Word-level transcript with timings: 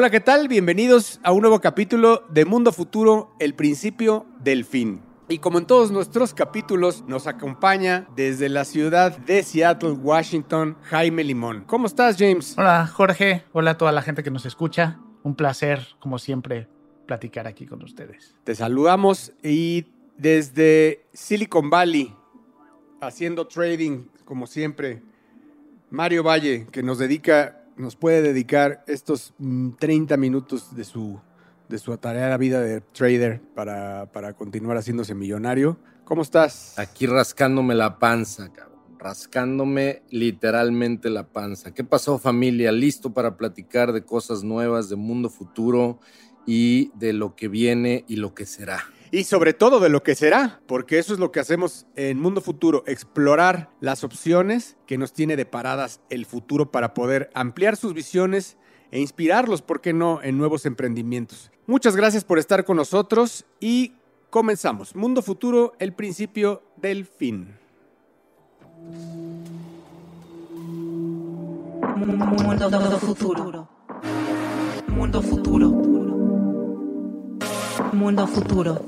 Hola, 0.00 0.10
¿qué 0.10 0.20
tal? 0.20 0.46
Bienvenidos 0.46 1.18
a 1.24 1.32
un 1.32 1.40
nuevo 1.40 1.60
capítulo 1.60 2.22
de 2.30 2.44
Mundo 2.44 2.70
Futuro, 2.70 3.34
el 3.40 3.54
principio 3.54 4.26
del 4.38 4.64
fin. 4.64 5.02
Y 5.28 5.38
como 5.38 5.58
en 5.58 5.66
todos 5.66 5.90
nuestros 5.90 6.34
capítulos, 6.34 7.02
nos 7.08 7.26
acompaña 7.26 8.06
desde 8.14 8.48
la 8.48 8.64
ciudad 8.64 9.18
de 9.18 9.42
Seattle, 9.42 9.90
Washington, 9.90 10.76
Jaime 10.82 11.24
Limón. 11.24 11.64
¿Cómo 11.66 11.88
estás, 11.88 12.16
James? 12.16 12.54
Hola, 12.56 12.86
Jorge. 12.86 13.42
Hola 13.52 13.72
a 13.72 13.76
toda 13.76 13.90
la 13.90 14.02
gente 14.02 14.22
que 14.22 14.30
nos 14.30 14.46
escucha. 14.46 15.00
Un 15.24 15.34
placer, 15.34 15.84
como 15.98 16.20
siempre, 16.20 16.68
platicar 17.06 17.48
aquí 17.48 17.66
con 17.66 17.82
ustedes. 17.82 18.36
Te 18.44 18.54
saludamos 18.54 19.32
y 19.42 19.86
desde 20.16 21.08
Silicon 21.12 21.70
Valley, 21.70 22.14
haciendo 23.00 23.48
trading, 23.48 24.04
como 24.24 24.46
siempre, 24.46 25.02
Mario 25.90 26.22
Valle, 26.22 26.68
que 26.70 26.84
nos 26.84 26.98
dedica 26.98 27.57
nos 27.78 27.96
puede 27.96 28.22
dedicar 28.22 28.84
estos 28.86 29.34
30 29.78 30.16
mm, 30.16 30.20
minutos 30.20 30.74
de 30.74 30.84
su, 30.84 31.20
de 31.68 31.78
su 31.78 31.92
atareada 31.92 32.36
vida 32.36 32.60
de 32.60 32.80
trader 32.80 33.40
para, 33.54 34.10
para 34.12 34.34
continuar 34.34 34.76
haciéndose 34.76 35.14
millonario. 35.14 35.78
¿Cómo 36.04 36.22
estás? 36.22 36.78
Aquí 36.78 37.06
rascándome 37.06 37.74
la 37.74 37.98
panza, 37.98 38.52
cabrón. 38.52 38.78
Rascándome 38.98 40.02
literalmente 40.10 41.08
la 41.08 41.28
panza. 41.28 41.72
¿Qué 41.72 41.84
pasó 41.84 42.18
familia? 42.18 42.72
Listo 42.72 43.14
para 43.14 43.36
platicar 43.36 43.92
de 43.92 44.04
cosas 44.04 44.42
nuevas, 44.42 44.88
de 44.88 44.96
mundo 44.96 45.30
futuro 45.30 46.00
y 46.46 46.90
de 46.94 47.12
lo 47.12 47.36
que 47.36 47.46
viene 47.46 48.04
y 48.08 48.16
lo 48.16 48.34
que 48.34 48.44
será 48.44 48.80
y 49.10 49.24
sobre 49.24 49.54
todo 49.54 49.80
de 49.80 49.88
lo 49.88 50.02
que 50.02 50.14
será, 50.14 50.60
porque 50.66 50.98
eso 50.98 51.12
es 51.12 51.18
lo 51.18 51.32
que 51.32 51.40
hacemos 51.40 51.86
en 51.96 52.20
Mundo 52.20 52.40
Futuro, 52.40 52.84
explorar 52.86 53.70
las 53.80 54.04
opciones 54.04 54.76
que 54.86 54.98
nos 54.98 55.12
tiene 55.12 55.36
deparadas 55.36 56.00
el 56.10 56.26
futuro 56.26 56.70
para 56.70 56.94
poder 56.94 57.30
ampliar 57.34 57.76
sus 57.76 57.94
visiones 57.94 58.56
e 58.90 59.00
inspirarlos, 59.00 59.62
¿por 59.62 59.80
qué 59.80 59.92
no?, 59.92 60.20
en 60.22 60.38
nuevos 60.38 60.66
emprendimientos. 60.66 61.50
Muchas 61.66 61.96
gracias 61.96 62.24
por 62.24 62.38
estar 62.38 62.64
con 62.64 62.76
nosotros 62.76 63.44
y 63.60 63.92
comenzamos. 64.30 64.94
Mundo 64.94 65.22
Futuro, 65.22 65.74
el 65.78 65.92
principio 65.92 66.62
del 66.76 67.04
fin. 67.04 67.54
Mundo 71.96 72.98
futuro. 72.98 73.68
Mundo 74.88 75.22
futuro. 75.22 76.07
Mundo 77.92 78.26
futuro. 78.26 78.82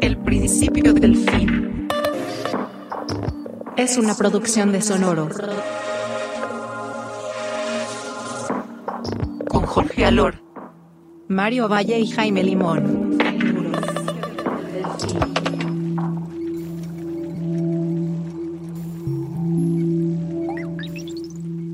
El 0.00 0.18
principio 0.18 0.92
del 0.94 1.16
fin. 1.16 1.88
Es 3.76 3.96
una 3.96 4.14
producción 4.14 4.72
de 4.72 4.82
Sonoro. 4.82 5.28
Con 9.48 9.62
Jorge 9.62 10.04
Alor, 10.04 10.42
Mario 11.28 11.68
Valle 11.68 11.98
y 11.98 12.08
Jaime 12.08 12.42
Limón. 12.42 13.18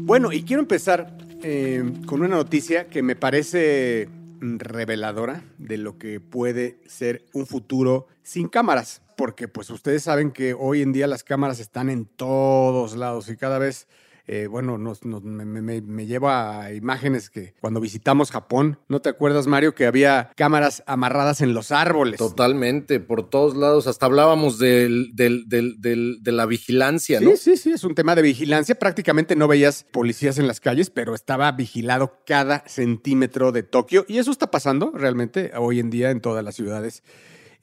Bueno, 0.05 0.33
y 0.33 0.43
quiero 0.43 0.61
empezar 0.61 1.17
eh, 1.43 1.83
con 2.07 2.21
una 2.21 2.37
noticia 2.37 2.89
que 2.89 3.03
me 3.03 3.17
parece 3.17 4.09
reveladora 4.43 5.45
de 5.59 5.79
lo 5.79 5.99
que 5.99 6.21
puede 6.21 6.81
ser 6.87 7.25
un 7.33 7.47
futuro 7.47 8.09
sin 8.23 8.49
cámaras, 8.49 9.03
porque 9.17 9.49
pues 9.49 9.71
ustedes 9.71 10.03
saben 10.03 10.33
que 10.33 10.55
hoy 10.55 10.83
en 10.83 10.93
día 10.93 11.07
las 11.07 11.23
cámaras 11.23 11.61
están 11.61 11.89
en 11.89 12.07
todos 12.07 12.97
lados 12.97 13.29
y 13.29 13.37
cada 13.37 13.59
vez 13.59 13.87
eh, 14.27 14.47
bueno, 14.47 14.79
nos, 14.79 15.05
me, 15.05 16.07
lleva 16.07 16.63
a 16.63 16.73
imágenes 16.73 17.29
que 17.29 17.55
cuando 17.61 17.81
visitamos 17.81 18.31
Japón, 18.31 18.79
¿no 18.89 19.01
te 19.01 19.09
acuerdas, 19.09 19.49
Mario, 19.49 19.75
que 19.75 19.85
había 19.85 20.31
cámaras 20.37 20.85
amarradas 20.87 21.41
en 21.41 21.55
los 21.55 21.73
árboles? 21.73 22.19
Totalmente, 22.19 23.01
por 23.01 23.29
todos 23.29 23.57
lados, 23.57 23.89
hasta 23.89 24.07
hablábamos 24.07 24.59
del, 24.59 25.11
de 25.15 26.33
la 26.33 26.47
vigilancia, 26.47 27.21
¿no? 27.21 27.31
Sí, 27.33 27.37
sí, 27.37 27.57
sí, 27.57 27.73
es 27.73 27.83
un 27.83 27.97
tema 27.97 28.15
de 28.15 28.23
vigilancia. 28.23 28.77
Prácticamente 28.77 29.35
no 29.35 29.49
veías 29.49 29.85
policías 29.85 30.39
en 30.39 30.47
las 30.47 30.61
calles, 30.61 30.91
pero 30.91 31.15
estaba 31.17 31.51
vigilado 31.53 32.21
cada 32.25 32.63
centímetro 32.69 33.51
de 33.51 33.65
Tokio 33.65 34.05
y 34.07 34.19
eso 34.19 34.31
está 34.31 34.51
pasando 34.51 34.93
realmente 34.95 35.51
hoy 35.57 35.81
en 35.81 35.91
día 35.91 36.11
en 36.11 36.21
todas 36.21 36.45
las 36.45 36.55
ciudades, 36.55 37.03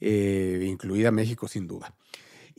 eh, 0.00 0.66
incluida 0.68 1.10
México, 1.10 1.48
sin 1.48 1.66
duda. 1.66 1.94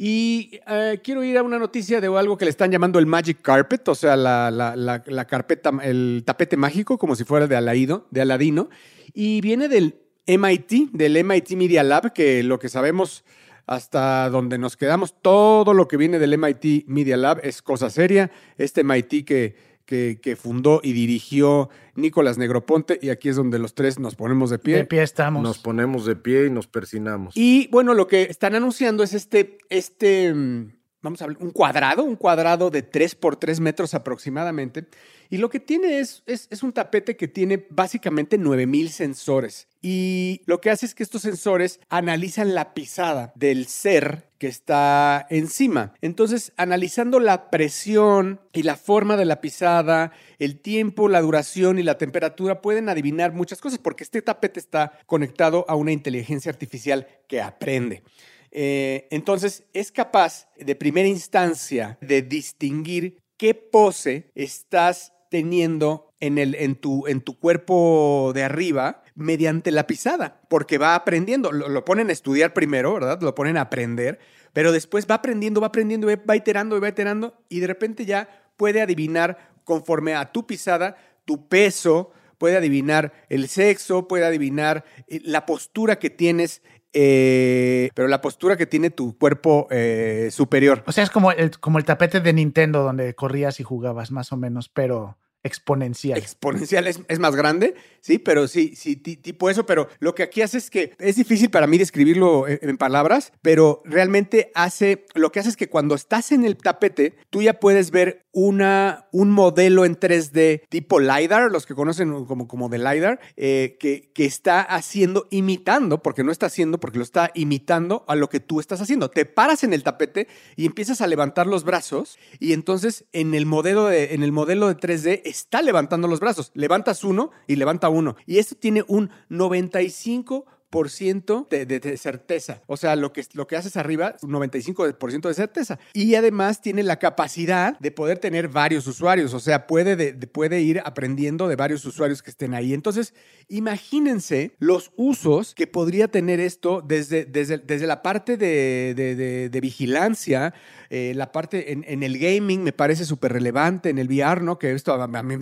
Y 0.03 0.59
eh, 0.65 0.99
quiero 1.03 1.23
ir 1.23 1.37
a 1.37 1.43
una 1.43 1.59
noticia 1.59 2.01
de 2.01 2.07
algo 2.07 2.35
que 2.35 2.45
le 2.45 2.49
están 2.49 2.71
llamando 2.71 2.97
el 2.97 3.05
Magic 3.05 3.39
Carpet, 3.39 3.87
o 3.87 3.93
sea, 3.93 4.15
la, 4.15 5.27
carpeta, 5.29 5.71
el 5.83 6.23
tapete 6.25 6.57
mágico, 6.57 6.97
como 6.97 7.15
si 7.15 7.23
fuera 7.23 7.45
de, 7.45 7.55
Alaído, 7.55 8.07
de 8.09 8.21
Aladino. 8.21 8.71
Y 9.13 9.41
viene 9.41 9.67
del 9.67 10.01
MIT, 10.25 10.89
del 10.91 11.23
MIT 11.23 11.51
Media 11.51 11.83
Lab, 11.83 12.13
que 12.13 12.41
lo 12.41 12.57
que 12.57 12.67
sabemos 12.67 13.23
hasta 13.67 14.27
donde 14.31 14.57
nos 14.57 14.75
quedamos, 14.75 15.13
todo 15.21 15.75
lo 15.75 15.87
que 15.87 15.97
viene 15.97 16.17
del 16.17 16.35
MIT 16.35 16.87
Media 16.87 17.15
Lab 17.15 17.39
es 17.43 17.61
cosa 17.61 17.91
seria. 17.91 18.31
Este 18.57 18.83
MIT 18.83 19.23
que 19.23 19.55
que, 19.91 20.35
fundó 20.37 20.79
y 20.83 20.93
dirigió 20.93 21.69
Nicolás 21.95 22.37
Negroponte, 22.37 22.97
y 23.01 23.09
aquí 23.09 23.27
es 23.29 23.35
donde 23.35 23.59
los 23.59 23.75
tres 23.75 23.99
nos 23.99 24.15
ponemos 24.15 24.49
de 24.49 24.57
pie. 24.57 24.77
De 24.77 24.85
pie 24.85 25.03
estamos. 25.03 25.43
Nos 25.43 25.59
ponemos 25.59 26.05
de 26.05 26.15
pie 26.15 26.45
y 26.45 26.49
nos 26.49 26.67
persinamos. 26.67 27.35
Y 27.35 27.67
bueno, 27.71 27.93
lo 27.93 28.07
que 28.07 28.23
están 28.23 28.55
anunciando 28.55 29.03
es 29.03 29.13
este, 29.13 29.57
este, 29.69 30.33
mm, 30.33 30.71
vamos 31.01 31.21
a 31.21 31.27
ver, 31.27 31.37
un 31.41 31.51
cuadrado, 31.51 32.03
un 32.03 32.15
cuadrado 32.15 32.69
de 32.69 32.83
3 32.83 33.15
por 33.15 33.35
3 33.35 33.59
metros 33.59 33.93
aproximadamente. 33.93 34.87
Y 35.31 35.37
lo 35.37 35.49
que 35.49 35.61
tiene 35.61 35.99
es, 35.99 36.23
es, 36.25 36.49
es 36.51 36.61
un 36.61 36.73
tapete 36.73 37.15
que 37.15 37.29
tiene 37.29 37.65
básicamente 37.69 38.37
9000 38.37 38.89
sensores. 38.89 39.69
Y 39.81 40.41
lo 40.45 40.59
que 40.59 40.69
hace 40.69 40.85
es 40.85 40.93
que 40.93 41.03
estos 41.03 41.21
sensores 41.21 41.79
analizan 41.87 42.53
la 42.53 42.73
pisada 42.73 43.31
del 43.35 43.67
ser 43.67 44.29
que 44.37 44.47
está 44.47 45.25
encima. 45.29 45.93
Entonces, 46.01 46.51
analizando 46.57 47.21
la 47.21 47.49
presión 47.49 48.41
y 48.51 48.63
la 48.63 48.75
forma 48.75 49.15
de 49.15 49.23
la 49.23 49.39
pisada, 49.39 50.11
el 50.37 50.59
tiempo, 50.59 51.07
la 51.07 51.21
duración 51.21 51.79
y 51.79 51.83
la 51.83 51.97
temperatura, 51.97 52.61
pueden 52.61 52.89
adivinar 52.89 53.31
muchas 53.31 53.61
cosas 53.61 53.79
porque 53.79 54.03
este 54.03 54.21
tapete 54.21 54.59
está 54.59 54.99
conectado 55.05 55.63
a 55.69 55.75
una 55.75 55.93
inteligencia 55.93 56.51
artificial 56.51 57.07
que 57.29 57.39
aprende. 57.39 58.03
Eh, 58.51 59.07
entonces, 59.11 59.63
es 59.71 59.93
capaz 59.93 60.49
de 60.57 60.75
primera 60.75 61.07
instancia 61.07 61.97
de 62.01 62.21
distinguir 62.21 63.21
qué 63.37 63.55
pose 63.55 64.29
estás 64.35 65.13
teniendo 65.31 66.13
en, 66.19 66.37
el, 66.37 66.55
en, 66.55 66.75
tu, 66.75 67.07
en 67.07 67.21
tu 67.21 67.39
cuerpo 67.39 68.33
de 68.35 68.43
arriba 68.43 69.01
mediante 69.15 69.71
la 69.71 69.87
pisada, 69.87 70.41
porque 70.49 70.77
va 70.77 70.93
aprendiendo. 70.93 71.53
Lo, 71.53 71.85
ponen 71.85 72.09
a 72.09 72.11
estudiar 72.11 72.53
primero, 72.53 72.93
¿verdad? 72.93 73.21
Lo 73.21 73.33
ponen 73.33 73.55
a 73.55 73.61
aprender, 73.61 74.19
pero 74.51 74.73
después 74.73 75.07
va 75.09 75.15
aprendiendo, 75.15 75.61
va 75.61 75.67
aprendiendo, 75.67 76.07
va 76.07 76.35
iterando, 76.35 76.81
va 76.81 76.89
iterando 76.89 77.33
y 77.47 77.61
de 77.61 77.67
repente 77.67 78.05
ya 78.05 78.27
puede 78.57 78.81
adivinar 78.81 79.53
conforme 79.63 80.15
a 80.15 80.33
tu 80.33 80.45
pisada, 80.45 80.97
tu 81.23 81.47
peso, 81.47 82.11
puede 82.37 82.57
adivinar 82.57 83.13
el 83.29 83.47
sexo, 83.47 84.09
puede 84.09 84.25
adivinar 84.25 84.83
eh, 85.07 85.21
la 85.23 85.45
postura 85.45 85.97
que 85.97 86.09
tienes 86.09 86.61
eh, 86.93 87.89
pero 87.95 88.09
la 88.09 88.19
postura 88.19 88.57
que 88.57 88.65
tiene 88.65 88.89
tu 88.89 89.17
cuerpo 89.17 89.67
eh, 89.71 90.27
superior. 90.29 90.83
O 90.87 90.91
sea, 90.91 91.05
es 91.05 91.09
como 91.09 91.31
el, 91.31 91.57
como 91.57 91.77
el 91.77 91.85
tapete 91.85 92.19
de 92.19 92.33
Nintendo 92.33 92.83
donde 92.83 93.15
corrías 93.15 93.61
y 93.61 93.63
jugabas 93.63 94.11
más 94.11 94.33
o 94.33 94.37
menos, 94.37 94.67
pero 94.67 95.17
exponencial. 95.43 96.17
Exponencial 96.17 96.87
es, 96.87 97.19
más 97.19 97.35
grande, 97.35 97.75
sí, 97.99 98.19
pero 98.19 98.47
sí, 98.47 98.73
sí, 98.75 98.95
tipo 98.95 99.49
eso, 99.49 99.65
pero 99.65 99.89
lo 99.99 100.15
que 100.15 100.23
aquí 100.23 100.41
hace 100.41 100.57
es 100.57 100.69
que 100.69 100.93
es 100.99 101.15
difícil 101.15 101.49
para 101.49 101.67
mí 101.67 101.77
describirlo 101.77 102.47
en, 102.47 102.77
palabras, 102.77 103.33
pero 103.41 103.81
realmente 103.85 104.51
hace, 104.55 105.05
lo 105.13 105.31
que 105.31 105.39
hace 105.39 105.49
es 105.49 105.57
que 105.57 105.69
cuando 105.69 105.95
estás 105.95 106.31
en 106.31 106.45
el 106.45 106.57
tapete, 106.57 107.15
tú 107.29 107.41
ya 107.41 107.59
puedes 107.59 107.91
ver 107.91 108.25
una, 108.31 109.07
un 109.11 109.29
modelo 109.29 109.83
en 109.83 109.99
3D 109.99 110.63
tipo 110.69 110.99
LiDAR, 110.99 111.51
los 111.51 111.65
que 111.65 111.75
conocen 111.75 112.25
como, 112.25 112.47
como 112.47 112.69
de 112.69 112.77
LiDAR, 112.77 113.19
eh, 113.35 113.77
que, 113.79 114.11
que 114.13 114.25
está 114.25 114.61
haciendo, 114.61 115.27
imitando, 115.31 116.01
porque 116.01 116.23
no 116.23 116.31
está 116.31 116.45
haciendo, 116.45 116.79
porque 116.79 116.97
lo 116.97 117.03
está 117.03 117.31
imitando 117.35 118.05
a 118.07 118.15
lo 118.15 118.29
que 118.29 118.39
tú 118.39 118.59
estás 118.59 118.81
haciendo. 118.81 119.09
Te 119.09 119.25
paras 119.25 119.63
en 119.63 119.73
el 119.73 119.83
tapete 119.83 120.27
y 120.55 120.65
empiezas 120.65 121.01
a 121.01 121.07
levantar 121.07 121.47
los 121.47 121.63
brazos 121.63 122.17
y 122.39 122.53
entonces 122.53 123.05
en 123.11 123.33
el 123.33 123.45
modelo 123.45 123.85
de, 123.85 124.13
en 124.13 124.23
el 124.23 124.31
modelo 124.31 124.67
de 124.67 124.77
3D 124.77 125.30
está 125.31 125.61
levantando 125.61 126.07
los 126.07 126.19
brazos. 126.19 126.51
Levantas 126.53 127.03
uno 127.03 127.31
y 127.47 127.55
levanta 127.55 127.89
uno. 127.89 128.15
Y 128.25 128.37
esto 128.37 128.55
tiene 128.55 128.83
un 128.87 129.09
95 129.29 130.45
95% 130.71 131.47
de, 131.49 131.97
certeza. 131.97 132.61
O 132.67 132.77
sea, 132.77 132.95
lo 132.95 133.13
que, 133.13 133.25
lo 133.33 133.47
que 133.47 133.55
haces 133.55 133.77
arriba, 133.77 134.15
un 134.21 134.31
95% 134.31 135.27
de 135.27 135.33
certeza. 135.33 135.79
Y 135.93 136.15
además 136.15 136.61
tiene 136.61 136.83
la 136.83 136.97
capacidad 136.97 137.77
de 137.79 137.91
poder 137.91 138.19
tener 138.19 138.47
varios 138.47 138.87
usuarios. 138.87 139.33
O 139.33 139.39
sea, 139.39 139.67
puede, 139.67 139.95
de- 139.95 140.13
de- 140.13 140.27
puede 140.27 140.61
ir 140.61 140.81
aprendiendo 140.85 141.47
de 141.47 141.55
varios 141.55 141.85
usuarios 141.85 142.21
que 142.21 142.31
estén 142.31 142.53
ahí. 142.53 142.73
Entonces, 142.73 143.13
imagínense 143.47 144.55
los 144.59 144.91
usos 144.95 145.53
que 145.55 145.67
podría 145.67 146.07
tener 146.07 146.39
esto 146.39 146.81
desde, 146.81 147.25
desde, 147.25 147.57
desde 147.57 147.87
la 147.87 148.01
parte 148.01 148.37
de, 148.37 149.59
vigilancia, 149.61 150.53
eh, 150.89 151.13
la 151.15 151.31
parte 151.31 151.71
en, 151.71 152.03
el 152.03 152.17
gaming 152.17 152.63
me 152.63 152.71
parece 152.73 153.05
súper 153.05 153.33
relevante, 153.33 153.89
en 153.89 153.99
el 153.99 154.07
VR, 154.07 154.41
¿no? 154.41 154.57
Que 154.57 154.73
esto 154.73 154.93
a, 154.93 155.07
mí, 155.07 155.35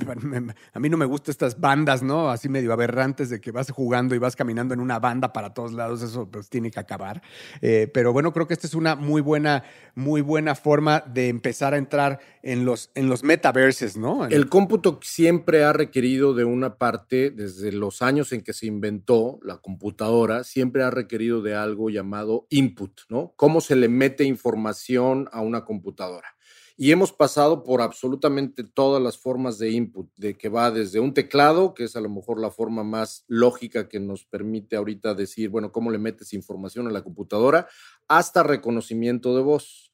a 0.74 0.80
mí 0.80 0.90
no 0.90 0.98
me 0.98 1.06
gustan 1.06 1.31
estas 1.31 1.60
bandas, 1.60 2.02
¿no? 2.04 2.30
Así 2.30 2.50
medio 2.50 2.74
aberrantes 2.74 3.30
de 3.30 3.40
que 3.40 3.52
vas 3.52 3.72
jugando 3.72 4.16
y 4.16 4.18
vas 4.18 4.36
caminando 4.36 4.74
en 4.74 4.80
una 4.80 5.00
banda 5.00 5.19
para 5.21 5.54
todos 5.54 5.74
lados, 5.74 6.01
eso 6.01 6.30
pues 6.31 6.50
tiene 6.50 6.71
que 6.71 6.80
acabar. 6.80 7.21
Eh, 7.62 7.89
pero 7.94 8.13
bueno, 8.13 8.31
creo 8.33 8.48
que 8.48 8.54
esta 8.54 8.66
es 8.66 8.74
una 8.74 8.95
muy 8.95 9.21
buena, 9.21 9.63
muy 9.95 10.21
buena 10.21 10.56
forma 10.56 11.01
de 11.01 11.27
empezar 11.27 11.74
a 11.74 11.77
entrar 11.77 12.19
en 12.42 12.66
los, 12.66 12.92
en 12.95 13.10
los 13.10 13.24
metaverses, 13.24 13.98
¿no? 13.98 14.25
El 14.25 14.48
cómputo 14.50 15.00
siempre 15.04 15.63
ha 15.63 15.74
requerido 15.74 16.33
de 16.33 16.45
una 16.45 16.77
parte, 16.77 17.31
desde 17.31 17.71
los 17.71 18.01
años 18.01 18.31
en 18.31 18.42
que 18.42 18.54
se 18.54 18.66
inventó 18.66 19.39
la 19.44 19.57
computadora, 19.57 20.44
siempre 20.44 20.83
ha 20.83 20.89
requerido 20.89 21.42
de 21.42 21.56
algo 21.56 21.89
llamado 21.89 22.48
input, 22.50 23.01
¿no? 23.10 23.33
Cómo 23.36 23.62
se 23.62 23.75
le 23.75 23.89
mete 23.89 24.24
información 24.24 25.30
a 25.31 25.42
una 25.42 25.66
computadora. 25.66 26.36
Y 26.81 26.94
hemos 26.94 27.12
pasado 27.12 27.66
por 27.66 27.81
absolutamente 27.81 28.64
todas 28.64 29.04
las 29.04 29.18
formas 29.18 29.58
de 29.58 29.70
input, 29.70 30.10
de 30.16 30.38
que 30.38 30.48
va 30.48 30.72
desde 30.72 31.02
un 31.02 31.14
teclado, 31.14 31.74
que 31.74 31.84
es 31.84 31.98
a 31.98 32.00
lo 32.00 32.08
mejor 32.08 32.40
la 32.40 32.52
forma 32.52 32.86
más 32.86 33.26
lógica 33.28 33.90
que 33.90 34.00
nos 34.00 34.24
permite 34.24 34.78
ahorita 34.78 35.14
decir, 35.14 35.50
bueno, 35.50 35.74
cómo 35.74 35.92
le 35.92 35.98
metes 35.98 36.31
información 36.31 36.88
a 36.88 36.92
la 36.92 37.04
computadora, 37.04 37.68
hasta 38.08 38.44
reconocimiento 38.44 39.36
de 39.36 39.42
voz. 39.42 39.92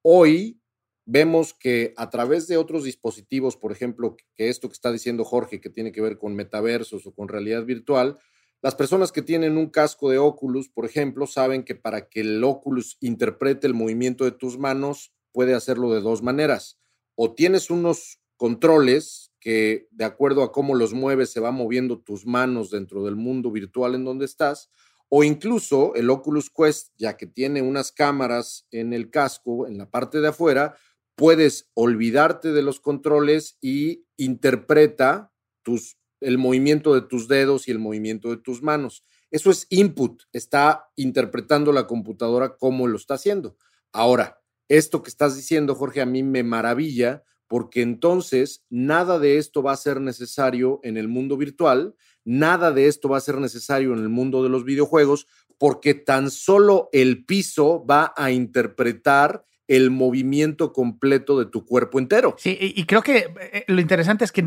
Hoy 0.00 0.62
vemos 1.04 1.52
que 1.52 1.92
a 1.98 2.08
través 2.08 2.48
de 2.48 2.56
otros 2.56 2.84
dispositivos, 2.84 3.58
por 3.58 3.70
ejemplo, 3.70 4.16
que 4.34 4.48
esto 4.48 4.70
que 4.70 4.74
está 4.76 4.90
diciendo 4.90 5.26
Jorge, 5.26 5.60
que 5.60 5.68
tiene 5.68 5.92
que 5.92 6.00
ver 6.00 6.16
con 6.16 6.34
metaversos 6.34 7.06
o 7.06 7.12
con 7.12 7.28
realidad 7.28 7.66
virtual, 7.66 8.18
las 8.62 8.74
personas 8.74 9.12
que 9.12 9.20
tienen 9.20 9.58
un 9.58 9.68
casco 9.68 10.08
de 10.08 10.16
Oculus, 10.16 10.70
por 10.70 10.86
ejemplo, 10.86 11.26
saben 11.26 11.64
que 11.64 11.74
para 11.74 12.08
que 12.08 12.20
el 12.20 12.42
Oculus 12.42 12.96
interprete 13.02 13.66
el 13.66 13.74
movimiento 13.74 14.24
de 14.24 14.32
tus 14.32 14.56
manos, 14.56 15.14
puede 15.34 15.54
hacerlo 15.54 15.92
de 15.92 16.00
dos 16.00 16.22
maneras. 16.22 16.78
O 17.16 17.34
tienes 17.34 17.68
unos 17.68 18.20
controles 18.36 19.32
que, 19.40 19.88
de 19.90 20.04
acuerdo 20.04 20.44
a 20.44 20.52
cómo 20.52 20.76
los 20.76 20.94
mueves, 20.94 21.30
se 21.30 21.40
va 21.40 21.50
moviendo 21.50 21.98
tus 22.00 22.24
manos 22.24 22.70
dentro 22.70 23.04
del 23.04 23.16
mundo 23.16 23.50
virtual 23.50 23.96
en 23.96 24.04
donde 24.04 24.24
estás, 24.24 24.70
o 25.08 25.24
incluso 25.24 25.94
el 25.96 26.08
Oculus 26.08 26.50
Quest, 26.50 26.92
ya 26.96 27.16
que 27.16 27.26
tiene 27.26 27.62
unas 27.62 27.92
cámaras 27.92 28.66
en 28.70 28.92
el 28.92 29.10
casco, 29.10 29.66
en 29.66 29.76
la 29.76 29.90
parte 29.90 30.20
de 30.20 30.28
afuera, 30.28 30.76
puedes 31.16 31.70
olvidarte 31.74 32.52
de 32.52 32.62
los 32.62 32.80
controles 32.80 33.58
y 33.60 34.06
interpreta 34.16 35.32
tus, 35.62 35.98
el 36.20 36.38
movimiento 36.38 36.94
de 36.94 37.02
tus 37.02 37.28
dedos 37.28 37.68
y 37.68 37.72
el 37.72 37.78
movimiento 37.78 38.30
de 38.30 38.38
tus 38.38 38.62
manos. 38.62 39.04
Eso 39.30 39.50
es 39.50 39.66
input, 39.68 40.22
está 40.32 40.86
interpretando 40.96 41.72
la 41.72 41.86
computadora 41.86 42.56
cómo 42.56 42.86
lo 42.86 42.96
está 42.96 43.14
haciendo. 43.14 43.56
Ahora, 43.92 44.40
esto 44.68 45.02
que 45.02 45.10
estás 45.10 45.36
diciendo, 45.36 45.74
Jorge, 45.74 46.00
a 46.00 46.06
mí 46.06 46.22
me 46.22 46.42
maravilla 46.42 47.22
porque 47.46 47.82
entonces 47.82 48.64
nada 48.70 49.18
de 49.18 49.38
esto 49.38 49.62
va 49.62 49.72
a 49.72 49.76
ser 49.76 50.00
necesario 50.00 50.80
en 50.82 50.96
el 50.96 51.08
mundo 51.08 51.36
virtual, 51.36 51.94
nada 52.24 52.72
de 52.72 52.88
esto 52.88 53.08
va 53.08 53.18
a 53.18 53.20
ser 53.20 53.38
necesario 53.38 53.92
en 53.92 53.98
el 53.98 54.08
mundo 54.08 54.42
de 54.42 54.48
los 54.48 54.64
videojuegos, 54.64 55.26
porque 55.58 55.94
tan 55.94 56.30
solo 56.30 56.88
el 56.92 57.24
piso 57.24 57.84
va 57.84 58.12
a 58.16 58.30
interpretar 58.30 59.44
el 59.68 59.90
movimiento 59.90 60.72
completo 60.72 61.38
de 61.38 61.46
tu 61.46 61.64
cuerpo 61.64 61.98
entero. 61.98 62.34
Sí, 62.38 62.56
y, 62.60 62.80
y 62.80 62.84
creo 62.84 63.02
que 63.02 63.32
eh, 63.52 63.64
lo 63.68 63.80
interesante 63.80 64.24
es 64.24 64.32
que 64.32 64.44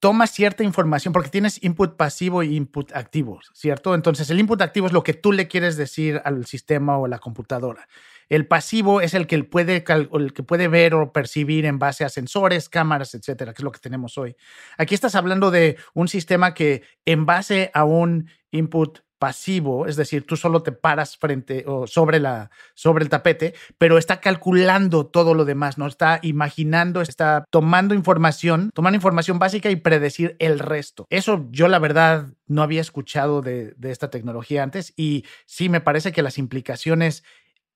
tomas 0.00 0.30
cierta 0.30 0.64
información 0.64 1.12
porque 1.12 1.28
tienes 1.28 1.62
input 1.62 1.96
pasivo 1.96 2.42
e 2.42 2.46
input 2.46 2.92
activo, 2.92 3.40
¿cierto? 3.52 3.94
Entonces, 3.94 4.30
el 4.30 4.40
input 4.40 4.60
activo 4.62 4.86
es 4.86 4.92
lo 4.92 5.02
que 5.02 5.14
tú 5.14 5.30
le 5.30 5.46
quieres 5.46 5.76
decir 5.76 6.20
al 6.24 6.46
sistema 6.46 6.98
o 6.98 7.04
a 7.04 7.08
la 7.08 7.18
computadora. 7.18 7.86
El 8.30 8.46
pasivo 8.46 9.00
es 9.00 9.12
el 9.12 9.26
que 9.26 9.42
puede, 9.44 9.84
que 9.84 10.42
puede 10.42 10.68
ver 10.68 10.94
o 10.94 11.12
percibir 11.12 11.66
en 11.66 11.78
base 11.78 12.04
a 12.04 12.08
sensores, 12.08 12.68
cámaras, 12.68 13.14
etcétera, 13.14 13.52
que 13.52 13.58
es 13.58 13.64
lo 13.64 13.72
que 13.72 13.80
tenemos 13.80 14.16
hoy. 14.16 14.36
Aquí 14.78 14.94
estás 14.94 15.16
hablando 15.16 15.50
de 15.50 15.76
un 15.92 16.08
sistema 16.08 16.54
que 16.54 16.82
en 17.04 17.26
base 17.26 17.72
a 17.74 17.84
un 17.84 18.30
input 18.52 19.00
pasivo, 19.18 19.86
es 19.86 19.96
decir, 19.96 20.26
tú 20.26 20.36
solo 20.36 20.62
te 20.62 20.72
paras 20.72 21.18
frente 21.18 21.64
o 21.66 21.86
sobre, 21.86 22.20
la, 22.20 22.50
sobre 22.74 23.04
el 23.04 23.10
tapete, 23.10 23.52
pero 23.76 23.98
está 23.98 24.18
calculando 24.18 25.06
todo 25.06 25.34
lo 25.34 25.44
demás, 25.44 25.76
¿no? 25.76 25.86
Está 25.86 26.20
imaginando, 26.22 27.02
está 27.02 27.44
tomando 27.50 27.94
información, 27.94 28.70
tomando 28.72 28.94
información 28.94 29.38
básica 29.38 29.70
y 29.70 29.76
predecir 29.76 30.36
el 30.38 30.58
resto. 30.58 31.06
Eso 31.10 31.46
yo 31.50 31.68
la 31.68 31.78
verdad 31.78 32.28
no 32.46 32.62
había 32.62 32.80
escuchado 32.80 33.42
de 33.42 33.74
esta 33.82 34.08
tecnología 34.08 34.62
antes 34.62 34.94
y 34.96 35.26
sí 35.44 35.68
me 35.68 35.82
parece 35.82 36.12
que 36.12 36.22
las 36.22 36.38
implicaciones 36.38 37.22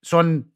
son 0.04 0.52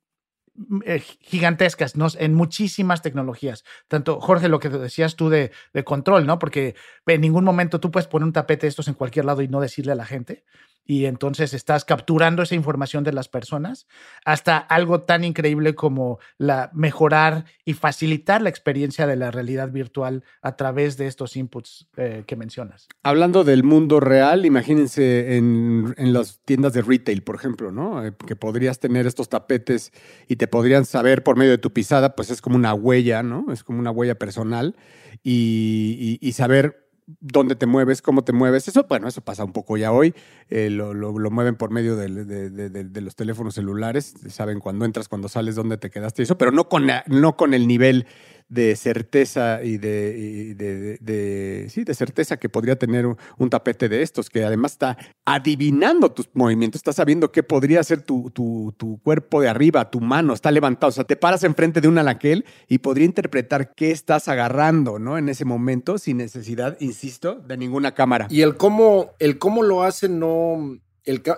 eh, 0.85 1.01
gigantescas 1.01 1.95
en 2.19 2.35
muchísimas 2.35 3.01
tecnologías. 3.01 3.65
Tanto, 3.89 4.21
Jorge, 4.21 4.49
lo 4.49 4.59
que 4.59 4.69
decías 4.69 5.17
tú 5.17 5.29
de, 5.29 5.53
de, 5.73 5.85
control, 5.85 6.27
¿no? 6.27 6.39
Porque 6.39 6.75
en 7.07 7.21
ningún 7.21 7.45
momento 7.45 7.81
tú 7.81 7.91
puedes 7.91 8.09
poner 8.09 8.27
un 8.27 8.33
tapete 8.33 8.67
de 8.67 8.69
estos 8.69 8.89
en 8.89 8.95
cualquier 8.95 9.25
lado 9.25 9.41
y 9.43 9.49
no 9.49 9.61
decirle 9.61 9.93
a 9.93 9.97
la 9.97 10.05
gente. 10.05 10.45
Y 10.91 11.05
entonces 11.05 11.53
estás 11.53 11.85
capturando 11.85 12.43
esa 12.43 12.55
información 12.55 13.05
de 13.05 13.13
las 13.13 13.29
personas 13.29 13.87
hasta 14.25 14.57
algo 14.57 15.03
tan 15.03 15.23
increíble 15.23 15.75
como 15.75 16.19
la 16.39 16.71
mejorar 16.73 17.45
y 17.67 17.75
facilitar 17.75 18.41
la 18.41 18.49
experiencia 18.49 19.07
de 19.07 19.17
la 19.17 19.31
realidad 19.31 19.71
virtual 19.71 20.25
a 20.41 20.57
través 20.57 20.97
de 20.97 21.07
estos 21.07 21.37
inputs 21.37 21.87
eh, 21.99 22.25
que 22.27 22.37
mencionas. 22.37 22.89
Hablando 23.03 23.45
del 23.45 23.65
mundo 23.65 24.01
real, 24.01 24.47
imagínense 24.47 25.37
en, 25.37 25.95
en, 25.99 26.15
las 26.15 26.41
tiendas 26.47 26.73
de 26.73 26.81
retail, 26.81 27.23
por 27.23 27.37
ejemplo, 27.37 27.71
¿no? 27.71 28.03
Eh, 28.03 28.15
que 28.27 28.35
podrías 28.35 28.81
tener 28.81 29.07
estos 29.07 29.29
tapetes 29.29 29.93
y 30.27 30.37
te 30.37 30.49
podrían 30.49 30.87
saber 30.87 31.23
por 31.23 31.37
medio 31.37 31.51
de 31.51 31.59
tu 31.59 31.71
pisada, 31.71 32.17
pues 32.17 32.31
es 32.31 32.41
como 32.41 32.57
una 32.57 32.73
huella, 32.73 33.23
¿no? 33.23 33.53
Es 33.53 33.63
como 33.63 33.79
una 33.79 33.91
huella 33.91 34.15
personal 34.15 34.75
y, 35.23 36.33
saber 36.33 36.88
dónde 37.21 37.55
te 37.55 37.67
mueves, 37.67 38.03
cómo 38.03 38.23
te 38.23 38.33
mueves. 38.33 38.69
Eso, 38.69 38.85
bueno, 38.89 39.09
eso 39.09 39.21
pasa 39.21 39.45
un 39.45 39.53
poco 39.53 39.77
ya 39.77 39.93
hoy. 39.93 40.15
Eh, 40.51 40.71
lo, 40.71 40.93
lo, 40.95 41.31
mueven 41.31 41.57
por 41.57 41.71
medio 41.71 41.97
de, 41.97 42.09
de, 42.09 43.01
los 43.01 43.17
teléfonos 43.17 43.55
celulares. 43.55 44.15
Saben 44.29 44.61
cuándo 44.61 44.85
entras, 44.85 45.09
cuándo 45.09 45.29
sales, 45.29 45.55
dónde 45.55 45.79
te 45.79 45.91
quedaste. 45.91 46.23
Eso, 46.23 46.37
pero 46.37 46.53
no 46.53 46.69
con, 46.69 46.87
no 47.07 47.37
con 47.37 47.55
el 47.55 47.67
nivel 47.67 48.07
de 48.49 48.77
certeza 48.77 49.63
y 49.63 49.77
de, 49.77 50.17
y 50.19 50.55
de, 50.55 51.67
sí, 51.69 51.85
de 51.85 51.95
certeza 51.95 52.39
que 52.39 52.49
podría 52.49 52.77
tener 52.77 53.07
un, 53.07 53.51
tapete 53.51 53.89
de 53.89 54.03
estos, 54.03 54.31
que 54.31 54.45
además 54.45 54.73
está 54.73 54.97
adivinando 55.25 56.13
tus 56.13 56.29
movimientos, 56.35 56.79
está 56.79 56.93
sabiendo 56.93 57.33
qué 57.33 57.43
podría 57.43 57.83
ser 57.83 58.03
tu, 58.03 58.31
tu, 58.31 58.75
tu, 58.77 58.99
cuerpo 59.03 59.41
de 59.41 59.49
arriba, 59.49 59.91
tu 59.91 60.01
mano, 60.01 60.33
está 60.35 60.51
levantado, 60.51 60.89
o 60.89 60.93
sea, 60.93 61.05
te 61.05 61.17
paras 61.17 61.45
enfrente 61.45 61.81
de 61.81 61.89
un 61.89 61.99
anaquel 61.99 62.45
y 62.69 62.79
podría 62.79 63.07
interpretar 63.07 63.75
qué 63.75 63.91
estás 63.91 64.29
agarrando, 64.29 64.99
¿no? 64.99 65.19
En 65.19 65.29
ese 65.29 65.45
momento, 65.45 65.99
sin 65.99 66.19
necesidad, 66.19 66.77
insisto, 66.81 67.37
de 67.37 67.57
ninguna 67.57 67.95
cámara. 67.95 68.27
Y 68.31 68.43
el 68.43 68.57
cómo, 68.57 69.13
el 69.19 69.39
cómo 69.39 69.63
lo 69.63 69.83
hace 69.83 70.09
no... 70.09 70.79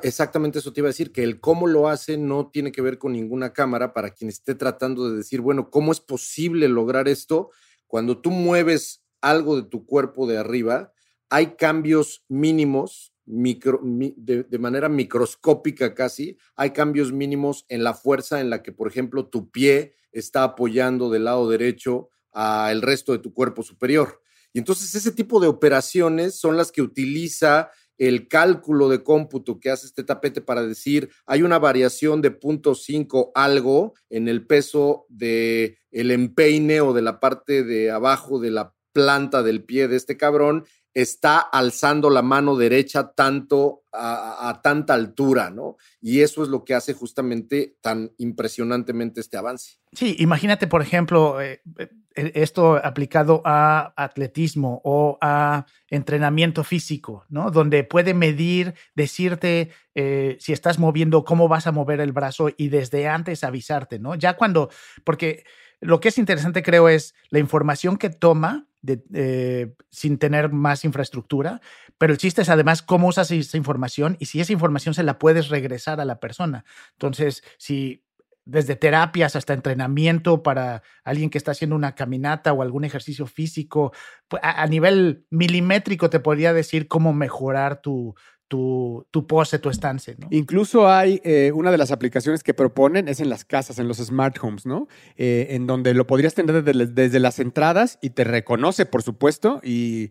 Exactamente 0.03 0.59
eso 0.59 0.73
te 0.73 0.81
iba 0.81 0.89
a 0.89 0.91
decir, 0.91 1.12
que 1.12 1.23
el 1.23 1.41
cómo 1.41 1.69
lo 1.69 1.89
hace 1.89 2.17
no 2.17 2.50
tiene 2.50 2.73
que 2.73 2.83
ver 2.83 2.99
con 2.99 3.12
ninguna 3.12 3.53
cámara 3.53 3.93
para 3.93 4.11
quien 4.11 4.29
esté 4.29 4.57
tratando 4.57 5.09
de 5.09 5.17
decir, 5.17 5.41
bueno, 5.41 5.71
¿cómo 5.71 5.93
es 5.93 6.00
posible 6.00 6.69
lograr 6.69 7.07
esto? 7.07 7.50
Cuando 7.87 8.21
tú 8.21 8.31
mueves 8.31 9.05
algo 9.21 9.55
de 9.55 9.62
tu 9.62 9.87
cuerpo 9.87 10.27
de 10.27 10.39
arriba, 10.39 10.93
hay 11.29 11.55
cambios 11.55 12.25
mínimos, 12.29 13.15
de, 13.25 14.45
de, 14.49 14.59
manera 14.59 14.89
microscópica 14.89 15.95
casi, 15.95 16.37
hay 16.57 16.71
cambios 16.71 17.12
mínimos 17.12 17.65
en 17.69 17.85
la 17.85 17.95
fuerza 17.95 18.41
en 18.41 18.50
la 18.50 18.65
que, 18.65 18.73
por 18.73 18.89
ejemplo, 18.89 19.29
tu 19.29 19.53
pie 19.53 19.95
está 20.11 20.43
apoyando 20.43 21.11
del 21.11 21.25
lado 21.25 21.49
derecho 21.49 22.11
al 22.33 22.83
resto 22.83 23.12
de 23.12 23.19
tu 23.19 23.33
cuerpo 23.33 23.62
superior. 23.62 24.21
Y 24.53 24.59
entonces 24.59 24.93
ese 24.97 25.12
tipo 25.12 25.39
de 25.39 25.47
operaciones 25.47 26.41
son 26.41 26.57
las 26.57 26.73
que 26.73 26.83
utiliza 26.83 27.71
el 28.00 28.28
cálculo 28.28 28.88
de 28.88 29.02
cómputo 29.02 29.61
que 29.61 29.71
hace 29.71 29.87
este 29.87 30.02
tapete 30.02 30.40
para 30.40 30.62
decir 30.62 31.11
hay 31.26 31.42
una 31.42 31.59
variación 31.59 32.23
de 32.23 32.40
0.5 32.40 33.30
algo 33.35 33.92
en 34.09 34.26
el 34.26 34.47
peso 34.47 35.04
de 35.11 35.76
el 35.90 36.11
empeine 36.11 36.80
o 36.80 36.95
de 36.95 37.02
la 37.02 37.21
parte 37.21 37.62
de 37.62 37.90
abajo 37.90 38.40
de 38.40 38.50
la 38.52 38.75
planta 38.92 39.42
del 39.42 39.62
pie 39.64 39.87
de 39.87 39.97
este 39.97 40.16
cabrón 40.16 40.64
está 40.94 41.38
alzando 41.38 42.11
la 42.11 42.23
mano 42.23 42.56
derecha 42.56 43.12
tanto 43.12 43.85
a, 43.92 44.61
tanta 44.62 44.94
altura, 44.94 45.50
¿no? 45.50 45.76
Y 46.00 46.20
eso 46.20 46.42
es 46.42 46.49
lo 46.49 46.64
que 46.64 46.75
hace 46.75 46.94
justamente 46.94 47.76
tan 47.80 48.12
impresionantemente 48.18 49.20
este 49.20 49.37
avance. 49.37 49.78
Sí, 49.92 50.16
imagínate, 50.18 50.66
por 50.68 50.80
ejemplo, 50.80 51.40
eh, 51.40 51.61
eh, 51.78 51.88
esto 52.14 52.76
aplicado 52.76 53.42
a 53.44 53.92
atletismo 53.97 54.80
o 54.85 55.18
a 55.20 55.66
entrenamiento 55.88 56.62
físico, 56.62 57.25
¿no? 57.28 57.50
Donde 57.50 57.82
puede 57.82 58.14
medir, 58.14 58.75
decirte 58.94 59.70
eh, 59.94 60.37
si 60.40 60.52
estás 60.52 60.78
moviendo, 60.78 61.25
cómo 61.25 61.49
vas 61.49 61.66
a 61.66 61.73
mover 61.73 62.00
el 62.00 62.12
brazo 62.12 62.49
y 62.56 62.68
desde 62.68 63.09
antes 63.09 63.42
avisarte, 63.42 63.99
¿no? 63.99 64.14
Ya 64.14 64.37
cuando, 64.37 64.70
porque 65.04 65.44
lo 65.80 65.99
que 65.99 66.09
es 66.09 66.18
interesante 66.18 66.62
creo 66.62 66.88
es 66.88 67.14
la 67.30 67.38
información 67.38 67.97
que 67.97 68.11
toma 68.11 68.70
eh, 68.87 69.75
sin 69.91 70.19
tener 70.19 70.53
más 70.53 70.85
infraestructura, 70.85 71.61
pero 71.99 72.13
el 72.13 72.19
chiste 72.19 72.43
es 72.43 72.49
además 72.49 72.83
cómo 72.83 73.09
usas 73.09 73.31
esa 73.31 73.57
información 73.57 74.17
y 74.21 74.27
si 74.27 74.41
esa 74.41 74.53
información 74.53 74.95
se 74.95 75.03
la 75.03 75.19
puedes 75.19 75.49
regresar 75.49 76.01
a 76.01 76.05
la 76.05 76.21
persona. 76.21 76.65
Entonces, 76.93 77.43
si 77.59 78.05
desde 78.47 78.75
terapias 78.75 79.37
hasta 79.37 79.53
entrenamiento 79.53 80.43
para 80.43 80.83
alguien 81.05 81.31
que 81.31 81.39
está 81.39 81.53
haciendo 81.53 81.77
una 81.77 81.95
caminata 81.95 82.53
o 82.53 82.63
algún 82.63 82.85
ejercicio 82.85 83.27
físico, 83.27 83.93
pues, 84.29 84.43
a, 84.43 84.63
a 84.63 84.67
nivel 84.67 85.27
milimétrico 85.31 86.11
te 86.11 86.21
podría 86.21 86.53
decir 86.53 86.89
cómo 86.89 87.13
mejorar 87.13 87.81
tu, 87.83 88.15
tu, 88.50 89.07
tu 89.12 89.28
pose, 89.28 89.61
tu 89.61 89.71
estance. 89.71 90.16
¿no? 90.19 90.26
Incluso 90.30 90.90
hay 90.90 91.21
eh, 91.23 91.52
una 91.54 91.71
de 91.71 91.78
las 91.78 91.92
aplicaciones 91.92 92.42
que 92.42 92.52
proponen 92.52 93.07
es 93.07 93.21
en 93.21 93.30
las 93.30 93.45
casas, 93.45 93.78
en 93.78 93.87
los 93.87 93.99
smart 93.99 94.37
homes, 94.42 94.66
¿no? 94.66 94.88
Eh, 95.16 95.47
en 95.50 95.69
donde 95.69 95.95
lo 95.95 96.09
podrías 96.09 96.35
tener 96.35 96.64
desde, 96.64 97.21
las 97.21 97.38
entradas 97.38 98.00
y 98.02 98.11
te 98.11 98.25
reconoce, 98.25 98.87
por 98.87 99.04
supuesto, 99.04 99.61
y, 99.62 100.11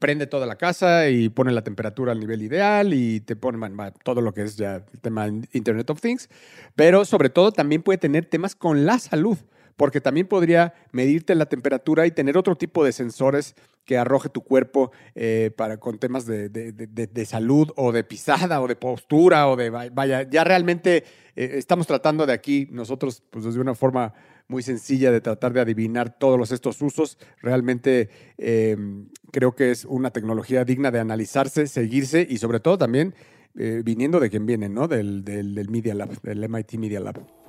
prende 0.00 0.26
toda 0.26 0.46
la 0.46 0.56
casa 0.56 1.08
y 1.10 1.28
pone 1.28 1.52
la 1.52 1.62
temperatura 1.62 2.10
al 2.10 2.18
nivel 2.18 2.42
ideal 2.42 2.92
y 2.92 3.20
te 3.20 3.36
pone 3.36 3.58
todo 4.02 4.20
lo 4.20 4.34
que 4.34 4.42
es 4.42 4.56
ya 4.56 4.82
el 4.92 5.00
tema 5.00 5.28
Internet 5.52 5.88
of 5.90 6.00
Things, 6.00 6.28
pero 6.74 7.04
sobre 7.04 7.30
todo 7.30 7.52
también 7.52 7.82
puede 7.82 7.98
tener 7.98 8.26
temas 8.26 8.56
con 8.56 8.84
la 8.84 8.98
salud 8.98 9.38
porque 9.78 10.00
también 10.00 10.26
podría 10.26 10.74
medirte 10.90 11.36
la 11.36 11.46
temperatura 11.46 12.04
y 12.04 12.10
tener 12.10 12.36
otro 12.36 12.56
tipo 12.56 12.84
de 12.84 12.90
sensores 12.90 13.54
que 13.84 13.96
arroje 13.96 14.28
tu 14.28 14.42
cuerpo 14.42 14.90
eh, 15.14 15.52
para, 15.56 15.78
con 15.78 15.98
temas 15.98 16.26
de, 16.26 17.24
salud 17.26 17.70
o 17.76 17.92
de 17.92 18.02
pisada 18.02 18.60
o 18.60 18.66
de 18.66 18.74
postura 18.74 19.48
o 19.48 19.54
de, 19.54 19.70
vaya, 19.70 20.28
ya 20.28 20.42
realmente 20.42 21.04
eh, 21.36 21.52
estamos 21.54 21.86
tratando 21.86 22.26
de 22.26 22.32
aquí 22.32 22.66
nosotros, 22.72 23.22
pues 23.30 23.44
desde 23.44 23.60
una 23.60 23.76
forma 23.76 24.14
muy 24.48 24.64
sencilla 24.64 25.12
de 25.12 25.20
tratar 25.20 25.52
de 25.52 25.60
adivinar 25.60 26.18
todos 26.18 26.50
estos 26.50 26.82
usos. 26.82 27.16
Realmente 27.40 28.10
em, 28.36 29.06
creo 29.30 29.54
que 29.54 29.70
es 29.70 29.84
una 29.84 30.10
tecnología 30.10 30.64
digna 30.64 30.90
de 30.90 30.98
analizarse, 30.98 31.68
seguirse 31.68 32.26
y 32.28 32.38
sobre 32.38 32.58
todo 32.58 32.78
también 32.78 33.14
eh, 33.56 33.82
viniendo 33.84 34.18
de 34.18 34.28
quien 34.28 34.44
viene, 34.44 34.68
¿no? 34.68 34.88
Del, 34.88 35.22
del 35.24 35.68
Media 35.70 35.94
Lab, 35.94 36.20
del 36.22 36.48
MIT 36.48 36.74
Media 36.74 36.98
Lab. 36.98 37.47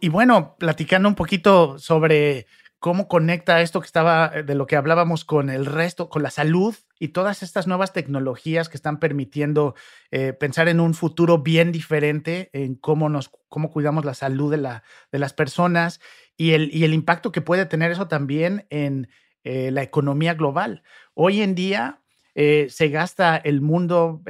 Y 0.00 0.08
bueno, 0.08 0.56
platicando 0.58 1.08
un 1.08 1.14
poquito 1.14 1.78
sobre 1.78 2.46
cómo 2.80 3.08
conecta 3.08 3.60
esto 3.60 3.80
que 3.80 3.86
estaba, 3.86 4.32
eh, 4.34 4.42
de 4.42 4.54
lo 4.54 4.66
que 4.66 4.76
hablábamos 4.76 5.24
con 5.24 5.50
el 5.50 5.66
resto, 5.66 6.08
con 6.08 6.22
la 6.22 6.30
salud 6.30 6.74
y 6.98 7.08
todas 7.08 7.42
estas 7.42 7.66
nuevas 7.66 7.92
tecnologías 7.92 8.68
que 8.68 8.76
están 8.76 8.98
permitiendo 8.98 9.74
eh, 10.10 10.32
pensar 10.32 10.68
en 10.68 10.80
un 10.80 10.94
futuro 10.94 11.38
bien 11.38 11.72
diferente 11.72 12.48
en 12.54 12.74
cómo 12.74 13.08
nos, 13.10 13.30
cómo 13.48 13.70
cuidamos 13.70 14.04
la 14.06 14.14
salud 14.14 14.50
de, 14.50 14.56
la, 14.56 14.82
de 15.12 15.18
las 15.18 15.34
personas 15.34 16.00
y 16.36 16.52
el, 16.52 16.74
y 16.74 16.84
el 16.84 16.94
impacto 16.94 17.32
que 17.32 17.42
puede 17.42 17.66
tener 17.66 17.92
eso 17.92 18.08
también 18.08 18.66
en 18.70 19.08
eh, 19.44 19.70
la 19.70 19.82
economía 19.82 20.32
global. 20.34 20.82
Hoy 21.14 21.42
en 21.42 21.54
día 21.54 21.98
se 22.32 22.88
gasta 22.88 23.36
el 23.36 23.60
mundo 23.60 24.22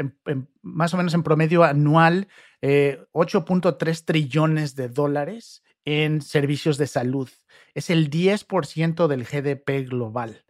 más 0.63 0.93
o 0.93 0.97
menos 0.97 1.15
en 1.15 1.23
promedio 1.23 1.63
anual 1.63 2.27
8.3 2.63 4.01
eh, 4.01 4.03
trillones 4.05 4.75
de 4.75 4.89
dólares 4.89 5.63
en 5.85 6.21
servicios 6.21 6.79
de 6.79 6.87
salud. 6.87 7.29
Es 7.75 7.91
el 7.91 8.11
10% 8.11 9.07
del 9.07 9.25
GDP 9.25 9.89
global. 9.89 10.45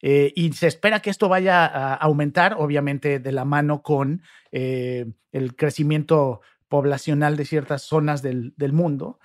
Eh, 0.00 0.32
y 0.36 0.52
se 0.52 0.68
espera 0.68 1.00
que 1.00 1.10
esto 1.10 1.28
vaya 1.28 1.66
a 1.66 1.94
aumentar, 1.94 2.54
obviamente, 2.58 3.18
de 3.18 3.32
la 3.32 3.44
mano 3.44 3.82
con 3.82 4.22
eh, 4.52 5.06
el 5.32 5.56
crecimiento 5.56 6.40
poblacional 6.68 7.36
de 7.36 7.44
ciertas 7.44 7.82
zonas 7.82 8.22
del, 8.22 8.54
mundo. 8.72 9.18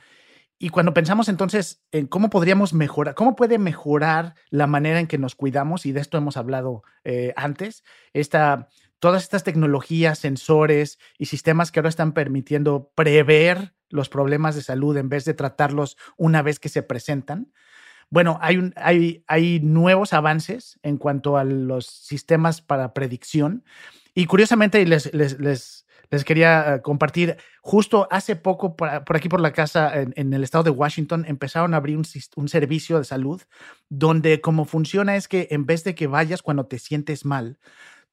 Y 0.57 0.69
cuando 0.69 0.93
pensamos 0.93 1.29
entonces 1.29 1.83
en 1.91 2.07
cómo 2.07 2.29
podríamos 2.29 2.73
mejorar, 2.73 3.13
cómo 3.13 3.35
puede 3.35 3.59
mejorar 3.59 4.33
la 4.49 4.65
manera 4.65 4.99
en 4.99 5.07
que 5.07 5.17
nos 5.17 5.35
cuidamos, 5.35 5.85
y 5.85 5.91
de 5.91 5.99
esto 5.99 6.17
hemos 6.17 6.37
hablado 6.37 6.83
antes, 7.35 7.83
esta 8.13 8.69
todas 9.03 9.23
estas 9.23 9.43
tecnologías, 9.43 10.17
sensores 10.17 10.97
y 11.17 11.25
sistemas 11.25 11.73
que 11.73 11.81
ahora 11.81 11.89
están 11.89 12.13
permitiendo 12.13 12.89
prever 12.95 13.73
los 13.89 14.07
problemas 14.07 14.55
de 14.55 14.61
salud 14.61 14.95
en 14.95 15.09
vez 15.09 15.25
de 15.25 15.33
tratarlos 15.33 15.97
una 16.15 16.41
vez 16.41 16.57
que 16.57 16.69
se 16.69 16.83
presentan. 16.83 17.51
Bueno, 18.09 18.39
hay, 18.41 18.71
hay, 18.77 19.25
hay 19.27 19.59
nuevos 19.59 20.13
avances 20.13 20.79
en 20.83 20.97
cuanto 20.97 21.35
a 21.35 21.43
los 21.43 21.85
sistemas 21.85 22.61
para 22.61 22.93
predicción 22.93 23.65
y 24.15 24.25
curiosamente 24.25 24.85
les, 24.85 25.13
les, 25.13 25.37
les, 25.37 26.23
quería 26.23 26.75
eh, 26.75 26.81
compartir, 26.81 27.35
justo 27.59 28.07
hace 28.09 28.37
poco 28.37 28.77
por, 28.77 28.89
aquí 28.89 29.27
por 29.27 29.41
la 29.41 29.51
casa 29.51 29.91
en, 29.99 30.33
el 30.33 30.45
estado 30.45 30.63
de 30.63 30.69
Washington 30.69 31.25
empezaron 31.27 31.73
a 31.73 31.77
abrir 31.77 31.97
un, 31.97 32.05
un 32.37 32.47
servicio 32.47 32.99
de 32.99 33.03
salud 33.03 33.41
donde 33.89 34.39
como 34.39 34.63
funciona 34.63 35.17
es 35.17 35.27
que 35.27 35.49
en 35.51 35.65
vez 35.65 35.83
de 35.83 35.93
que 35.93 36.07
vayas 36.07 36.41
cuando 36.41 36.67
te 36.67 36.79
sientes 36.79 37.25
mal, 37.25 37.59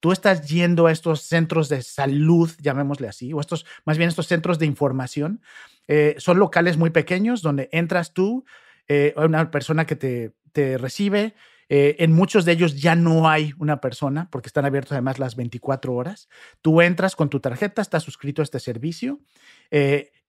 tú 0.00 0.12
estás 0.12 0.49
yendo 0.49 0.87
a 0.87 0.92
estos 0.92 1.23
centros 1.23 1.69
de 1.69 1.83
salud, 1.83 2.50
llamémosle 2.61 3.07
así, 3.07 3.33
o 3.33 3.40
estos, 3.40 3.66
más 3.85 3.99
bien 3.99 4.09
estos 4.09 4.26
centros 4.26 4.59
de 4.59 4.66
información, 4.66 5.42
eh, 5.87 6.14
son 6.19 6.38
locales 6.38 6.76
muy 6.76 6.90
pequeños 6.90 7.42
donde 7.42 7.69
entras 7.73 8.12
tú, 8.14 8.45
eh, 8.88 9.14
una 9.16 9.50
persona 9.50 9.87
que 9.87 9.97
te, 9.97 10.33
te 10.52 10.78
recibe. 10.78 11.35
Eh, 11.69 11.97
en 12.00 12.12
muchos 12.12 12.45
de 12.45 12.52
ellos 12.52 12.80
ya 12.80 12.97
no 12.97 13.28
hay 13.28 13.54
una 13.59 13.80
persona 13.80 14.28
porque 14.33 14.49
están 14.49 14.64
abiertos 14.64 14.92
además 14.92 15.21
las 15.21 15.37
24 15.37 15.95
horas. 15.95 16.28
Tú 16.62 16.80
entras 16.80 17.14
con 17.14 17.28
tu 17.28 17.38
tarjeta, 17.38 17.80
estás 17.80 18.02
suscrito 18.02 18.42
a 18.42 18.45
este 18.45 18.59
servicio, 18.59 19.21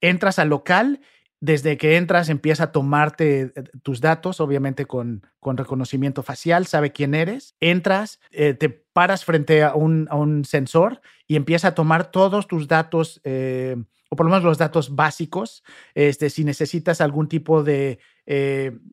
entras 0.01 0.37
al 0.37 0.49
local 0.49 0.99
desde 1.41 1.75
que 1.75 1.97
entras 1.97 2.29
empieza 2.29 2.65
a 2.65 2.71
tomarte 2.71 3.41
eh, 3.41 3.51
tus 3.81 3.99
datos, 3.99 4.39
obviamente 4.39 4.85
con, 4.85 5.25
con 5.39 5.57
reconocimiento 5.57 6.21
facial, 6.21 6.67
sabe 6.67 6.91
quién 6.91 7.15
eres, 7.15 7.55
entras, 7.59 8.19
eh, 8.29 8.53
te 8.53 8.69
paras 8.69 9.25
frente 9.25 9.63
a 9.63 9.73
un, 9.73 10.07
a 10.11 10.15
un, 10.15 10.45
sensor 10.45 11.01
y 11.27 11.35
empieza 11.35 11.69
a 11.69 11.75
tomar 11.75 12.11
todos 12.11 12.47
tus 12.47 12.67
datos, 12.67 13.21
eh, 13.23 13.75
o 14.09 14.15
por 14.15 14.27
lo 14.27 14.29
menos 14.29 14.43
los 14.43 14.59
datos 14.59 14.95
básicos, 14.95 15.63
este, 15.95 16.29
si 16.29 16.43
necesitas 16.43 17.01
algún 17.01 17.27
tipo 17.27 17.63
de 17.63 17.99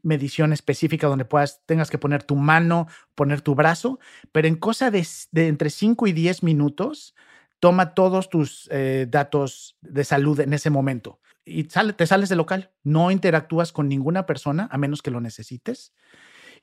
medición 0.03 0.53
específica 0.53 1.07
donde 1.07 1.25
puedas, 1.25 1.63
tengas 1.65 1.91
que 1.91 1.99
poner 1.99 2.25
tu 2.25 2.35
mano, 2.35 2.89
poner 3.15 3.41
tu 3.41 3.55
brazo, 3.55 4.01
pero 4.33 4.49
en 4.49 4.57
cosa 4.57 4.91
de, 4.91 5.07
de 5.31 5.47
entre 5.47 5.71
5 5.71 6.09
y 6.09 6.13
10 6.13 6.43
minutos, 6.43 7.15
toma 7.61 7.95
todos 7.95 8.31
tus 8.31 8.69
datos 9.09 9.77
de 9.81 10.03
salud 10.03 10.41
en 10.41 10.55
ese 10.55 10.71
momento 10.71 11.21
y 11.49 11.65
te 11.65 12.07
sales 12.07 12.29
del 12.29 12.39
local. 12.39 12.73
No 12.85 13.11
interactúas 13.11 13.73
con 13.73 13.89
ninguna 13.89 14.27
persona 14.27 14.69
a 14.71 14.79
menos 14.79 15.03
que 15.03 15.11
lo 15.11 15.21
necesites. 15.21 15.93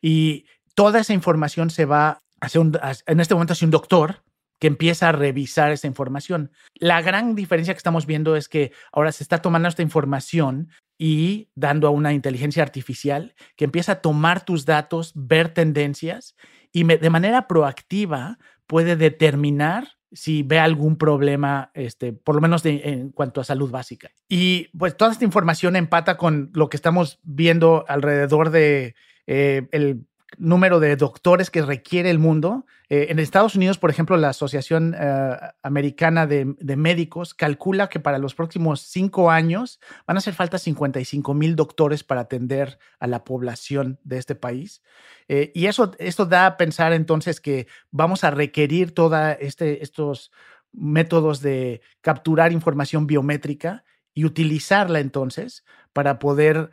Y 0.02 0.46
toda 0.76 1.00
esa 1.00 1.14
información 1.14 1.70
se 1.70 1.86
va 1.86 2.24
hacia 2.42 2.62
en 3.08 3.20
este 3.20 3.34
momento 3.34 3.54
hacia 3.54 3.66
un 3.66 3.72
doctor 3.72 4.24
que 4.60 4.68
empieza 4.68 5.10
a 5.10 5.12
revisar 5.12 5.72
esa 5.72 5.88
información. 5.88 6.52
La 6.76 7.02
gran 7.02 7.36
diferencia 7.36 7.74
que 7.74 7.80
estamos 7.80 8.06
viendo 8.06 8.36
es 8.36 8.48
que 8.48 8.72
ahora 8.92 9.12
se 9.12 9.24
está 9.24 9.40
tomando 9.40 9.68
esta 9.68 9.82
información 9.82 10.70
y 10.98 11.50
dando 11.56 11.88
a 11.88 11.92
una 11.92 12.14
inteligencia 12.14 12.64
artificial 12.64 13.36
que 13.58 13.66
empieza 13.66 13.94
a 13.94 14.02
tomar 14.02 14.46
tus 14.46 14.66
datos, 14.66 15.12
ver 15.16 15.50
tendencias 15.50 16.36
y 16.72 16.84
de 16.84 17.10
manera 17.10 17.48
proactiva 17.48 18.38
puede 18.66 18.96
determinar 18.96 19.98
si 20.16 20.44
ve 20.44 20.60
algún 20.60 20.98
problema, 20.98 21.72
este, 21.74 22.14
por 22.14 22.36
lo 22.36 22.42
menos 22.42 22.66
en 22.66 23.12
cuanto 23.12 23.42
a 23.42 23.44
salud 23.44 23.70
básica. 23.70 24.10
Y 24.30 24.70
pues 24.78 24.96
toda 24.98 25.12
esta 25.12 25.26
información 25.26 25.76
empata 25.76 26.18
con 26.18 26.50
lo 26.54 26.70
que 26.70 26.78
estamos 26.78 27.20
viendo 27.24 27.86
alrededor 27.88 28.50
de 28.50 28.96
eh, 29.28 29.68
el 29.72 30.06
número 30.38 30.80
de 30.80 30.96
doctores 30.96 31.50
que 31.50 31.62
requiere 31.62 32.10
el 32.10 32.20
mundo. 32.20 32.66
Eh, 32.90 33.08
en 33.10 33.20
Estados 33.20 33.56
Unidos, 33.56 33.78
por 33.78 33.90
ejemplo, 33.90 34.18
la 34.18 34.30
Asociación 34.30 34.96
eh, 34.98 35.38
Americana 35.64 36.28
de, 36.28 36.46
Médicos 36.76 37.34
calcula 37.34 37.90
que 37.90 38.00
para 38.00 38.18
los 38.18 38.36
próximos 38.36 38.82
cinco 38.82 39.32
años 39.32 39.80
van 40.06 40.18
a 40.18 40.20
hacer 40.20 40.34
falta 40.34 40.58
55 40.58 41.34
mil 41.34 41.56
doctores 41.56 42.04
para 42.04 42.22
atender 42.22 42.78
a 43.00 43.08
la 43.08 43.24
población 43.24 44.00
de 44.04 44.18
este 44.18 44.36
país. 44.36 44.82
Eh, 45.28 45.52
y 45.56 45.66
eso 45.66 45.92
esto 45.98 46.26
da 46.26 46.46
a 46.46 46.58
pensar 46.58 46.94
entonces 46.94 47.42
que 47.42 47.68
vamos 47.92 48.24
a 48.24 48.32
requerir 48.32 48.94
todos 48.94 49.38
este, 49.40 49.84
estos 49.84 50.32
métodos 50.72 51.42
de 51.42 51.82
capturar 52.02 52.52
información 52.52 53.08
biométrica 53.08 53.84
y 54.14 54.26
utilizarla 54.26 55.00
entonces 55.00 55.64
para 55.94 56.20
poder 56.20 56.70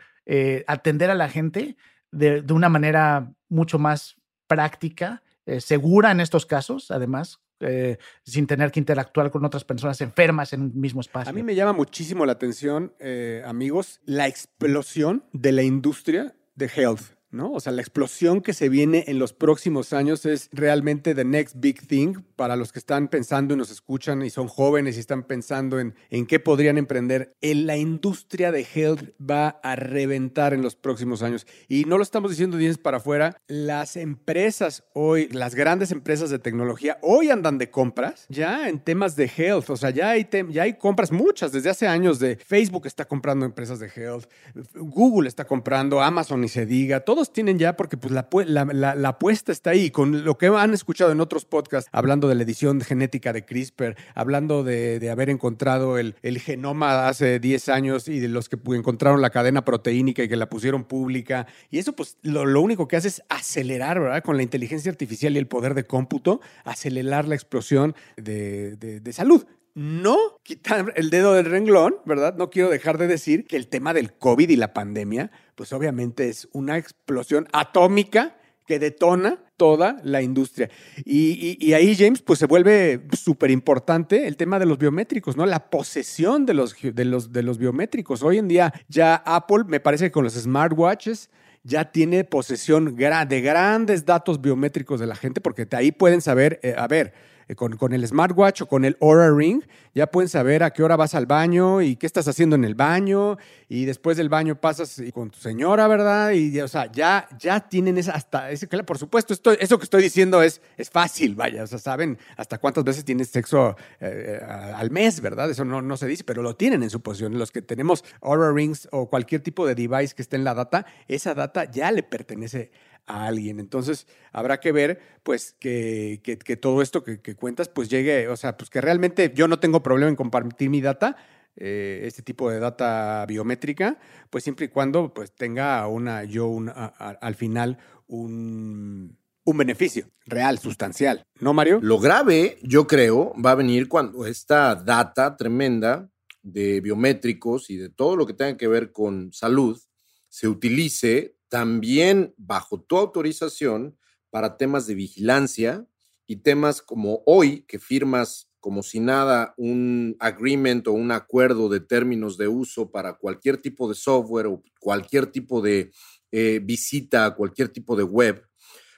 atender 0.66 1.10
a 1.10 1.16
la 1.16 1.28
gente 1.28 1.76
de, 2.12 2.42
de, 2.42 2.52
una 2.52 2.68
manera 2.68 3.32
mucho 3.52 3.78
más 3.78 4.16
práctica, 4.46 5.22
eh, 5.46 5.60
segura 5.60 6.10
en 6.10 6.20
estos 6.20 6.46
casos, 6.46 6.90
además, 6.90 7.40
eh, 7.60 7.98
sin 8.24 8.46
tener 8.46 8.72
que 8.72 8.80
interactuar 8.80 9.30
con 9.30 9.44
otras 9.44 9.64
personas 9.64 10.00
enfermas 10.00 10.52
en 10.52 10.62
un 10.62 10.80
mismo 10.80 11.00
espacio. 11.00 11.30
A 11.30 11.32
mí 11.32 11.42
me 11.42 11.54
llama 11.54 11.72
muchísimo 11.72 12.26
la 12.26 12.32
atención, 12.32 12.92
eh, 12.98 13.42
amigos, 13.46 14.00
la 14.04 14.26
explosión 14.26 15.24
de 15.32 15.52
la 15.52 15.62
industria 15.62 16.34
de 16.54 16.66
health. 16.66 17.02
¿No? 17.32 17.52
O 17.52 17.60
sea, 17.60 17.72
la 17.72 17.82
explosión 17.82 18.40
que 18.40 18.52
se 18.52 18.68
viene 18.68 19.04
en 19.08 19.18
los 19.18 19.32
próximos 19.32 19.92
años 19.92 20.24
es 20.26 20.48
realmente 20.52 21.14
the 21.14 21.24
next 21.24 21.56
big 21.58 21.86
thing 21.86 22.14
para 22.36 22.56
los 22.56 22.72
que 22.72 22.78
están 22.78 23.08
pensando 23.08 23.54
y 23.54 23.56
nos 23.56 23.70
escuchan 23.70 24.22
y 24.22 24.30
son 24.30 24.48
jóvenes 24.48 24.96
y 24.96 25.00
están 25.00 25.24
pensando 25.24 25.80
en, 25.80 25.94
en 26.10 26.26
qué 26.26 26.38
podrían 26.38 26.78
emprender. 26.78 27.34
En 27.40 27.66
la 27.66 27.76
industria 27.76 28.52
de 28.52 28.66
health 28.74 29.10
va 29.18 29.60
a 29.62 29.76
reventar 29.76 30.54
en 30.54 30.62
los 30.62 30.76
próximos 30.76 31.22
años. 31.22 31.46
Y 31.68 31.84
no 31.84 31.96
lo 31.96 32.02
estamos 32.02 32.30
diciendo 32.30 32.56
diez 32.56 32.78
para 32.78 32.98
afuera. 32.98 33.36
Las 33.46 33.96
empresas 33.96 34.84
hoy, 34.94 35.28
las 35.28 35.54
grandes 35.54 35.90
empresas 35.90 36.30
de 36.30 36.38
tecnología, 36.38 36.98
hoy 37.02 37.30
andan 37.30 37.58
de 37.58 37.70
compras 37.70 38.26
ya 38.28 38.68
en 38.68 38.78
temas 38.78 39.16
de 39.16 39.30
health. 39.36 39.70
O 39.70 39.76
sea, 39.76 39.90
ya 39.90 40.10
hay, 40.10 40.28
ya 40.50 40.62
hay 40.62 40.74
compras 40.74 41.10
muchas 41.10 41.52
desde 41.52 41.70
hace 41.70 41.86
años 41.86 42.18
de 42.18 42.36
Facebook 42.36 42.86
está 42.86 43.06
comprando 43.06 43.46
empresas 43.46 43.78
de 43.78 43.90
health, 43.94 44.26
Google 44.74 45.28
está 45.28 45.46
comprando, 45.46 46.02
Amazon 46.02 46.44
y 46.44 46.48
se 46.48 46.66
diga, 46.66 47.00
todo 47.00 47.21
tienen 47.30 47.58
ya 47.58 47.76
porque 47.76 47.96
pues, 47.96 48.12
la, 48.12 48.26
la, 48.46 48.94
la, 48.94 49.08
apuesta 49.08 49.52
está 49.52 49.70
ahí. 49.70 49.90
Con 49.90 50.24
lo 50.24 50.38
que 50.38 50.46
han 50.46 50.72
escuchado 50.72 51.12
en 51.12 51.20
otros 51.20 51.44
podcasts, 51.44 51.90
hablando 51.92 52.28
de 52.28 52.34
la 52.34 52.42
edición 52.42 52.80
genética 52.80 53.32
de 53.32 53.44
CRISPR, 53.44 53.96
hablando 54.14 54.64
de, 54.64 54.98
de 54.98 55.10
haber 55.10 55.28
encontrado 55.30 55.98
el, 55.98 56.16
el, 56.22 56.38
genoma 56.40 57.08
hace 57.08 57.38
10 57.38 57.68
años 57.68 58.08
y 58.08 58.18
de 58.18 58.28
los 58.28 58.48
que 58.48 58.58
encontraron 58.74 59.20
la 59.20 59.30
cadena 59.30 59.64
proteínica 59.64 60.24
y 60.24 60.28
que 60.28 60.36
la 60.36 60.48
pusieron 60.48 60.84
pública. 60.84 61.46
Y 61.70 61.78
eso 61.78 61.92
pues 61.92 62.16
lo, 62.22 62.46
lo 62.46 62.60
único 62.62 62.88
que 62.88 62.96
hace 62.96 63.08
es 63.08 63.22
acelerar, 63.28 64.00
¿verdad? 64.00 64.22
Con 64.24 64.36
la 64.36 64.42
inteligencia 64.42 64.90
artificial 64.90 65.34
y 65.34 65.38
el 65.38 65.46
poder 65.46 65.74
de 65.74 65.84
cómputo, 65.84 66.40
acelerar 66.64 67.28
la 67.28 67.34
explosión 67.34 67.94
de, 68.16 68.76
de, 68.76 69.00
de 69.00 69.12
salud 69.12 69.44
no 69.74 70.16
quitar 70.42 70.92
el 70.96 71.10
dedo 71.10 71.34
del 71.34 71.46
renglón, 71.46 71.96
¿verdad? 72.04 72.34
No 72.36 72.50
quiero 72.50 72.68
dejar 72.68 72.98
de 72.98 73.06
decir 73.06 73.46
que 73.46 73.56
el 73.56 73.68
tema 73.68 73.94
del 73.94 74.12
COVID 74.12 74.48
y 74.48 74.56
la 74.56 74.74
pandemia, 74.74 75.30
pues 75.54 75.72
obviamente 75.72 76.28
es 76.28 76.48
una 76.52 76.78
explosión 76.78 77.48
atómica 77.52 78.36
que 78.66 78.78
detona 78.78 79.42
toda 79.56 79.98
la 80.02 80.22
industria. 80.22 80.70
Y, 81.04 81.72
ahí, 81.72 81.96
James, 81.96 82.22
pues 82.22 82.38
se 82.38 82.46
vuelve 82.46 83.06
súper 83.12 83.50
importante 83.50 84.26
el 84.26 84.36
tema 84.36 84.58
de 84.58 84.66
los 84.66 84.78
biométricos, 84.78 85.36
¿no? 85.36 85.46
La 85.46 85.70
posesión 85.70 86.46
de 86.46 86.54
los, 86.54 86.76
de, 86.80 87.04
los, 87.04 87.32
de 87.32 87.42
los 87.42 87.58
biométricos. 87.58 88.22
Hoy 88.22 88.38
en 88.38 88.48
día 88.48 88.72
ya 88.88 89.16
Apple, 89.16 89.64
me 89.66 89.80
parece 89.80 90.06
que 90.06 90.12
con 90.12 90.24
los 90.24 90.34
smartwatches, 90.34 91.30
ya 91.64 91.92
tiene 91.92 92.24
posesión 92.24 92.96
de 92.96 93.40
grandes 93.40 94.04
datos 94.04 94.40
biométricos 94.40 94.98
de 94.98 95.06
la 95.06 95.14
gente, 95.14 95.40
porque 95.40 95.64
de 95.64 95.76
ahí 95.76 95.92
pueden 95.92 96.20
saber, 96.20 96.58
eh, 96.62 96.74
a 96.76 96.88
ver, 96.88 97.12
eh, 97.52 97.56
con, 97.56 97.92
el 97.92 98.06
smartwatch 98.06 98.62
o 98.62 98.66
con 98.66 98.84
el 98.84 98.96
Aura 99.00 99.30
Ring, 99.30 99.62
ya 99.94 100.06
pueden 100.06 100.28
saber 100.28 100.62
a 100.62 100.70
qué 100.70 100.82
hora 100.82 100.96
vas 100.96 101.14
al 101.14 101.26
baño 101.26 101.82
y 101.82 101.96
qué 101.96 102.06
estás 102.06 102.26
haciendo 102.28 102.56
en 102.56 102.64
el 102.64 102.74
baño. 102.74 103.36
Y 103.68 103.84
después 103.84 104.16
del 104.16 104.28
baño 104.28 104.60
pasas 104.60 105.00
con 105.12 105.30
tu 105.30 105.38
señora, 105.38 105.86
¿verdad? 105.88 106.32
Y, 106.32 106.60
o 106.60 106.68
sea, 106.68 106.90
ya, 106.90 107.28
ya 107.38 107.60
tienen 107.60 107.98
esa, 107.98 108.12
hasta, 108.12 108.50
ese, 108.50 108.66
por 108.66 108.98
supuesto, 108.98 109.32
esto, 109.32 109.52
eso 109.52 109.78
que 109.78 109.84
estoy 109.84 110.02
diciendo 110.02 110.42
es, 110.42 110.60
es 110.76 110.90
fácil, 110.90 111.34
vaya. 111.34 111.62
O 111.62 111.66
sea, 111.66 111.78
saben 111.78 112.18
hasta 112.36 112.58
cuántas 112.58 112.84
veces 112.84 113.04
tienes 113.04 113.28
sexo 113.28 113.76
eh, 114.00 114.40
eh, 114.40 114.44
al 114.44 114.90
mes, 114.90 115.20
¿verdad? 115.20 115.50
Eso 115.50 115.64
no, 115.64 115.82
no 115.82 115.96
se 115.96 116.06
dice, 116.06 116.24
pero 116.24 116.42
lo 116.42 116.56
tienen 116.56 116.82
en 116.82 116.90
su 116.90 117.00
posición. 117.00 117.38
Los 117.38 117.50
que 117.50 117.62
tenemos 117.62 118.04
Aura 118.20 118.52
Rings 118.52 118.88
o 118.92 119.08
cualquier 119.08 119.42
tipo 119.42 119.66
de 119.66 119.74
device 119.74 120.14
que 120.14 120.22
esté 120.22 120.36
en 120.36 120.44
la 120.44 120.54
data, 120.54 120.86
esa 121.08 121.34
data 121.34 121.70
ya 121.70 121.92
le 121.92 122.02
pertenece 122.02 122.70
a 123.06 123.26
alguien. 123.26 123.60
Entonces, 123.60 124.06
habrá 124.32 124.60
que 124.60 124.72
ver, 124.72 125.00
pues, 125.22 125.54
que, 125.58 126.20
que, 126.22 126.56
todo 126.56 126.82
esto 126.82 127.02
que, 127.02 127.20
cuentas, 127.36 127.68
pues 127.68 127.88
llegue, 127.88 128.28
o 128.28 128.36
sea, 128.36 128.56
pues 128.56 128.70
que 128.70 128.80
realmente 128.80 129.32
yo 129.34 129.48
no 129.48 129.58
tengo 129.58 129.82
problema 129.82 130.08
en 130.10 130.16
compartir 130.16 130.70
mi 130.70 130.80
data, 130.80 131.16
eh, 131.56 132.02
este 132.04 132.22
tipo 132.22 132.50
de 132.50 132.58
data 132.58 133.24
biométrica, 133.26 133.98
pues 134.30 134.44
siempre 134.44 134.66
y 134.66 134.68
cuando, 134.68 135.12
pues, 135.12 135.32
tenga 135.32 135.86
una, 135.86 136.24
yo 136.24 136.56
al 136.98 137.34
final 137.34 137.78
un, 138.06 139.16
un 139.44 139.56
beneficio 139.56 140.06
real, 140.26 140.58
sustancial. 140.58 141.24
¿No, 141.40 141.52
Mario? 141.52 141.80
Lo 141.82 141.98
grave, 141.98 142.58
yo 142.62 142.86
creo, 142.86 143.34
va 143.40 143.52
a 143.52 143.56
venir 143.56 143.88
cuando 143.88 144.26
esta 144.26 144.74
data 144.74 145.36
tremenda 145.36 146.08
de 146.42 146.80
biométricos 146.80 147.70
y 147.70 147.76
de 147.76 147.88
todo 147.88 148.16
lo 148.16 148.26
que 148.26 148.34
tenga 148.34 148.56
que 148.56 148.68
ver 148.68 148.92
con 148.92 149.32
salud 149.32 149.80
se 150.28 150.48
utilice 150.48 151.36
también 151.52 152.32
bajo 152.38 152.80
tu 152.80 152.96
autorización 152.96 153.98
para 154.30 154.56
temas 154.56 154.86
de 154.86 154.94
vigilancia 154.94 155.86
y 156.26 156.36
temas 156.36 156.80
como 156.80 157.22
hoy 157.26 157.66
que 157.68 157.78
firmas 157.78 158.48
como 158.58 158.82
si 158.82 159.00
nada 159.00 159.52
un 159.58 160.16
agreement 160.18 160.88
o 160.88 160.92
un 160.92 161.12
acuerdo 161.12 161.68
de 161.68 161.80
términos 161.80 162.38
de 162.38 162.48
uso 162.48 162.90
para 162.90 163.18
cualquier 163.18 163.58
tipo 163.58 163.86
de 163.86 163.94
software 163.94 164.46
o 164.46 164.62
cualquier 164.80 165.26
tipo 165.26 165.60
de 165.60 165.92
eh, 166.30 166.58
visita 166.64 167.26
a 167.26 167.34
cualquier 167.34 167.68
tipo 167.68 167.96
de 167.96 168.04
web, 168.04 168.42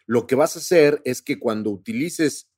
lo 0.06 0.28
que 0.28 0.36
vas 0.36 0.54
a 0.54 0.60
hacer 0.60 1.02
es 1.04 1.22
que 1.22 1.40
cuando 1.40 1.70
utilices 1.70 2.48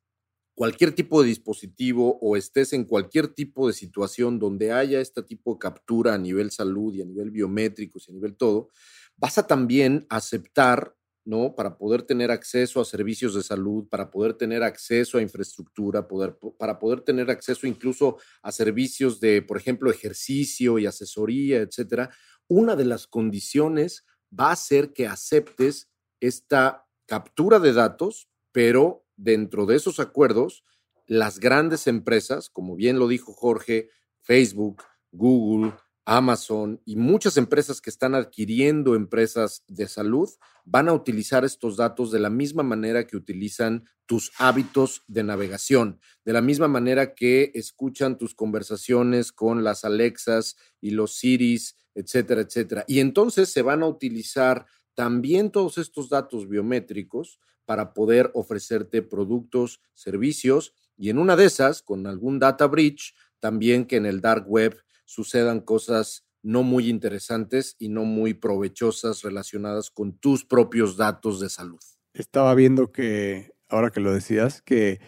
cualquier 0.55 0.92
tipo 0.92 1.23
de 1.23 1.29
dispositivo 1.29 2.18
o 2.21 2.37
estés 2.37 2.75
en 2.75 2.85
cualquier 2.85 3.29
tipo 3.29 3.66
de 3.66 3.73
situación 3.73 4.38
donde 4.38 4.73
haya 4.73 5.01
este 5.01 5.23
tipo 5.23 5.55
de 5.55 5.59
captura 5.59 6.12
a 6.12 6.18
nivel 6.18 6.51
salud 6.51 6.94
y 6.94 7.01
a 7.01 7.07
nivel 7.07 7.31
biométrico 7.31 7.99
y 7.99 8.11
a 8.11 8.14
nivel 8.14 8.37
todo, 8.37 8.71
vas 9.16 9.38
a 9.38 9.46
también 9.46 10.07
aceptar, 10.09 10.94
¿no? 11.24 11.55
Para 11.55 11.76
poder 11.76 12.02
tener 12.02 12.31
acceso 12.31 12.81
a 12.81 12.85
servicios 12.85 13.35
de 13.35 13.42
salud, 13.42 13.88
para 13.88 14.11
poder 14.11 14.35
tener 14.35 14.62
acceso 14.62 15.18
a 15.18 15.22
infraestructura, 15.22 16.07
poder, 16.07 16.38
para 16.59 16.79
poder 16.79 17.00
tener 17.00 17.31
acceso 17.31 17.66
incluso 17.66 18.18
a 18.42 18.52
servicios 18.52 19.20
de, 19.20 19.42
por 19.42 19.57
ejemplo, 19.57 19.90
ejercicio 19.90 20.79
y 20.79 20.87
asesoría, 20.87 21.59
etcétera. 21.61 22.11
Una 22.48 22.76
de 22.76 22.85
las 22.85 23.07
condiciones 23.07 24.05
va 24.38 24.52
a 24.52 24.57
ser 24.57 24.92
que 24.92 25.07
aceptes 25.07 25.90
esta 26.20 26.87
captura 27.07 27.59
de 27.59 27.72
datos, 27.72 28.29
pero 28.52 29.05
dentro 29.16 29.66
de 29.66 29.76
esos 29.76 29.98
acuerdos, 30.00 30.64
las 31.07 31.38
grandes 31.38 31.87
empresas, 31.87 32.50
como 32.50 32.76
bien 32.76 32.98
lo 32.98 33.09
dijo 33.09 33.33
Jorge, 33.33 33.90
Facebook, 34.20 34.83
Google, 35.12 35.72
Amazon 36.07 36.81
y 36.85 36.95
muchas 36.97 37.37
empresas 37.37 37.81
que 37.81 37.90
están 37.90 38.14
adquiriendo 38.14 38.95
empresas 38.95 39.64
de 39.66 39.88
salud 39.88 40.31
van 40.64 40.88
a 40.88 40.92
utilizar 40.92 41.45
estos 41.45 41.77
datos 41.77 42.12
de 42.12 42.21
la 42.21 42.31
misma 42.31 42.62
manera 42.62 43.07
que 43.07 43.16
utilizan 43.16 43.85
tus 44.07 44.33
hábitos 44.38 45.03
de 45.09 45.25
navegación, 45.25 46.01
de 46.25 46.33
la 46.33 46.40
misma 46.40 46.69
manera 46.69 47.14
que 47.14 47.51
escuchan 47.55 48.19
tus 48.19 48.35
conversaciones 48.35 49.33
con 49.33 49.64
las 49.64 49.85
Alexas 49.85 50.57
y 50.81 50.90
los 50.90 51.16
Siris, 51.16 51.77
etcétera, 51.95 52.42
etcétera. 52.42 52.85
Y 52.87 53.01
entonces 53.01 53.51
se 53.51 53.62
van 53.62 53.83
a 53.83 53.88
utilizar 53.88 54.66
también 54.95 55.51
todos 55.51 55.77
estos 55.77 56.09
datos 56.09 56.49
biométricos 56.49 57.40
para 57.64 57.92
poder 57.92 58.31
ofrecerte 58.35 59.03
productos, 59.03 59.81
servicios 59.95 60.73
y 60.97 61.11
en 61.11 61.19
una 61.19 61.35
de 61.35 61.47
esas, 61.47 61.83
con 61.83 62.07
algún 62.07 62.38
data 62.38 62.66
breach, 62.66 63.14
también 63.40 63.87
que 63.87 63.97
en 63.97 64.07
el 64.07 64.21
dark 64.21 64.47
web 64.49 64.77
sucedan 65.07 65.61
cosas 65.61 66.27
no 66.42 66.62
muy 66.62 66.88
interesantes 66.88 67.75
y 67.79 67.88
no 67.88 68.05
muy 68.05 68.35
provechosas 68.35 69.23
relacionadas 69.23 69.90
con 69.90 70.12
tus 70.19 70.45
propios 70.45 70.97
datos 70.97 71.40
de 71.40 71.49
salud. 71.49 71.81
Estaba 72.12 72.55
viendo 72.55 72.92
que, 72.92 73.53
ahora 73.69 73.90
que 73.90 74.01
lo 74.01 74.12
decías, 74.12 74.62
que 74.62 75.01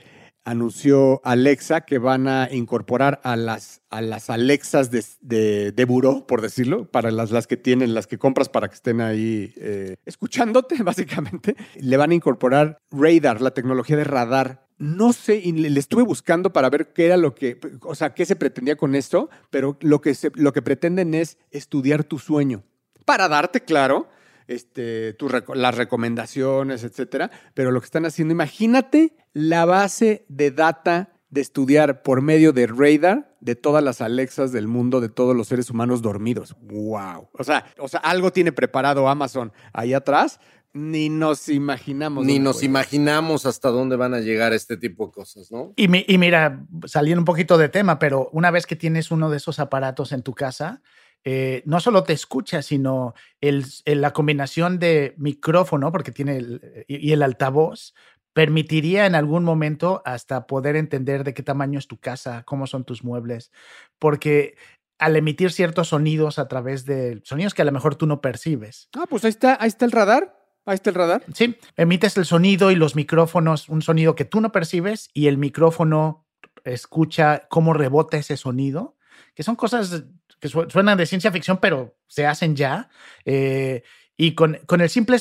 anunció 0.44 1.20
Alexa 1.24 1.82
que 1.82 1.98
van 1.98 2.26
a 2.26 2.48
incorporar 2.50 3.20
a 3.22 3.36
las, 3.36 3.82
a 3.90 4.00
las 4.00 4.30
Alexas 4.30 4.90
de, 4.90 5.04
de, 5.20 5.72
de 5.72 5.84
buró, 5.84 6.26
por 6.26 6.40
decirlo, 6.40 6.90
para 6.90 7.10
las, 7.10 7.30
las 7.30 7.46
que 7.46 7.56
tienen, 7.56 7.94
las 7.94 8.06
que 8.06 8.18
compras 8.18 8.48
para 8.48 8.68
que 8.68 8.74
estén 8.74 9.00
ahí 9.00 9.52
eh, 9.56 9.96
escuchándote, 10.06 10.82
básicamente. 10.82 11.54
Le 11.78 11.96
van 11.96 12.12
a 12.12 12.14
incorporar 12.14 12.78
radar, 12.90 13.42
la 13.42 13.52
tecnología 13.52 13.96
de 13.96 14.04
radar 14.04 14.67
no 14.78 15.12
sé, 15.12 15.36
y 15.36 15.52
le, 15.52 15.78
estuve 15.78 16.02
buscando 16.02 16.52
para 16.52 16.70
ver 16.70 16.92
qué 16.92 17.06
era 17.06 17.16
lo 17.16 17.34
que, 17.34 17.58
o 17.82 17.94
sea, 17.94 18.14
qué 18.14 18.24
se 18.24 18.36
pretendía 18.36 18.76
con 18.76 18.94
esto, 18.94 19.28
pero 19.50 19.76
lo 19.80 20.00
que, 20.00 20.16
lo 20.34 20.52
que 20.52 20.62
pretenden 20.62 21.14
es 21.14 21.38
estudiar 21.50 22.04
tu 22.04 22.18
sueño 22.18 22.62
para 23.04 23.28
darte, 23.28 23.62
claro, 23.62 24.08
este, 24.48 25.16
las 25.54 25.76
recomendaciones, 25.76 26.84
etcétera. 26.84 27.30
Pero 27.54 27.70
lo 27.70 27.80
que 27.80 27.86
están 27.86 28.06
haciendo, 28.06 28.32
imagínate 28.32 29.14
la 29.32 29.64
base 29.64 30.26
de 30.28 30.50
data 30.50 31.12
de 31.30 31.40
estudiar 31.40 32.02
por 32.02 32.22
medio 32.22 32.52
de 32.52 32.66
radar 32.66 33.34
de 33.40 33.54
todas 33.54 33.84
las 33.84 34.00
Alexas 34.00 34.52
del 34.52 34.66
mundo, 34.66 35.00
de 35.00 35.08
todos 35.08 35.36
los 35.36 35.48
seres 35.48 35.70
humanos 35.70 36.02
dormidos. 36.02 36.56
¡Wow! 36.60 37.28
O 37.32 37.44
sea, 37.44 37.66
o 37.78 37.88
sea 37.88 38.00
algo 38.00 38.32
tiene 38.32 38.52
preparado 38.52 39.08
Amazon 39.08 39.52
ahí 39.72 39.92
atrás 39.92 40.40
ni 40.78 41.08
nos 41.08 41.48
imaginamos. 41.48 42.24
Ni 42.24 42.38
nos 42.38 42.62
imaginamos 42.62 43.46
hasta 43.46 43.68
dónde 43.70 43.96
van 43.96 44.14
a 44.14 44.20
llegar 44.20 44.52
este 44.52 44.76
tipo 44.76 45.06
de 45.06 45.12
cosas, 45.12 45.50
¿no? 45.50 45.72
Y, 45.76 46.12
y 46.12 46.18
mira, 46.18 46.64
saliendo 46.86 47.20
un 47.20 47.24
poquito 47.24 47.58
de 47.58 47.68
tema, 47.68 47.98
pero 47.98 48.28
una 48.32 48.50
vez 48.50 48.66
que 48.66 48.76
tienes 48.76 49.10
uno 49.10 49.28
de 49.28 49.38
esos 49.38 49.58
aparatos 49.58 50.12
en 50.12 50.22
tu 50.22 50.34
casa, 50.34 50.82
eh, 51.24 51.62
no 51.66 51.80
solo 51.80 52.04
te 52.04 52.12
escucha, 52.12 52.62
sino 52.62 53.14
el, 53.40 53.64
la 53.84 54.12
combinación 54.12 54.78
de 54.78 55.14
micrófono, 55.18 55.90
porque 55.90 56.12
tiene 56.12 56.36
el, 56.36 56.84
y 56.86 57.12
el 57.12 57.22
altavoz, 57.22 57.94
permitiría 58.32 59.06
en 59.06 59.16
algún 59.16 59.42
momento 59.42 60.00
hasta 60.04 60.46
poder 60.46 60.76
entender 60.76 61.24
de 61.24 61.34
qué 61.34 61.42
tamaño 61.42 61.78
es 61.78 61.88
tu 61.88 61.98
casa, 61.98 62.44
cómo 62.44 62.68
son 62.68 62.84
tus 62.84 63.02
muebles, 63.02 63.50
porque 63.98 64.56
al 64.98 65.16
emitir 65.16 65.50
ciertos 65.52 65.88
sonidos 65.88 66.38
a 66.38 66.48
través 66.48 66.84
de 66.84 67.20
sonidos 67.24 67.54
que 67.54 67.62
a 67.62 67.64
lo 67.64 67.72
mejor 67.72 67.96
tú 67.96 68.06
no 68.06 68.20
percibes. 68.20 68.88
Ah, 68.96 69.06
pues 69.08 69.24
ahí 69.24 69.30
está, 69.30 69.56
ahí 69.60 69.68
está 69.68 69.84
el 69.84 69.92
radar. 69.92 70.37
Ahí 70.68 70.74
está 70.74 70.90
el 70.90 70.96
radar. 70.96 71.24
Sí, 71.32 71.56
emites 71.78 72.14
el 72.18 72.26
sonido 72.26 72.70
y 72.70 72.74
los 72.74 72.94
micrófonos, 72.94 73.70
un 73.70 73.80
sonido 73.80 74.14
que 74.14 74.26
tú 74.26 74.42
no 74.42 74.52
percibes 74.52 75.08
y 75.14 75.28
el 75.28 75.38
micrófono 75.38 76.26
escucha 76.62 77.46
cómo 77.48 77.72
rebota 77.72 78.18
ese 78.18 78.36
sonido, 78.36 78.94
que 79.34 79.42
son 79.42 79.56
cosas 79.56 80.04
que 80.38 80.48
suenan 80.48 80.98
de 80.98 81.06
ciencia 81.06 81.32
ficción, 81.32 81.56
pero 81.56 81.96
se 82.06 82.26
hacen 82.26 82.54
ya. 82.54 82.90
Eh, 83.24 83.82
y 84.18 84.34
con, 84.34 84.58
con, 84.66 84.82
el 84.82 84.90
simple 84.90 85.16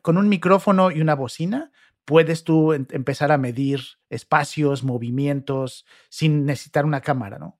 con 0.00 0.16
un 0.16 0.28
micrófono 0.30 0.90
y 0.90 1.02
una 1.02 1.14
bocina, 1.14 1.72
puedes 2.06 2.42
tú 2.44 2.72
empezar 2.72 3.32
a 3.32 3.36
medir 3.36 3.82
espacios, 4.08 4.82
movimientos, 4.82 5.84
sin 6.08 6.46
necesitar 6.46 6.86
una 6.86 7.02
cámara, 7.02 7.38
¿no? 7.38 7.58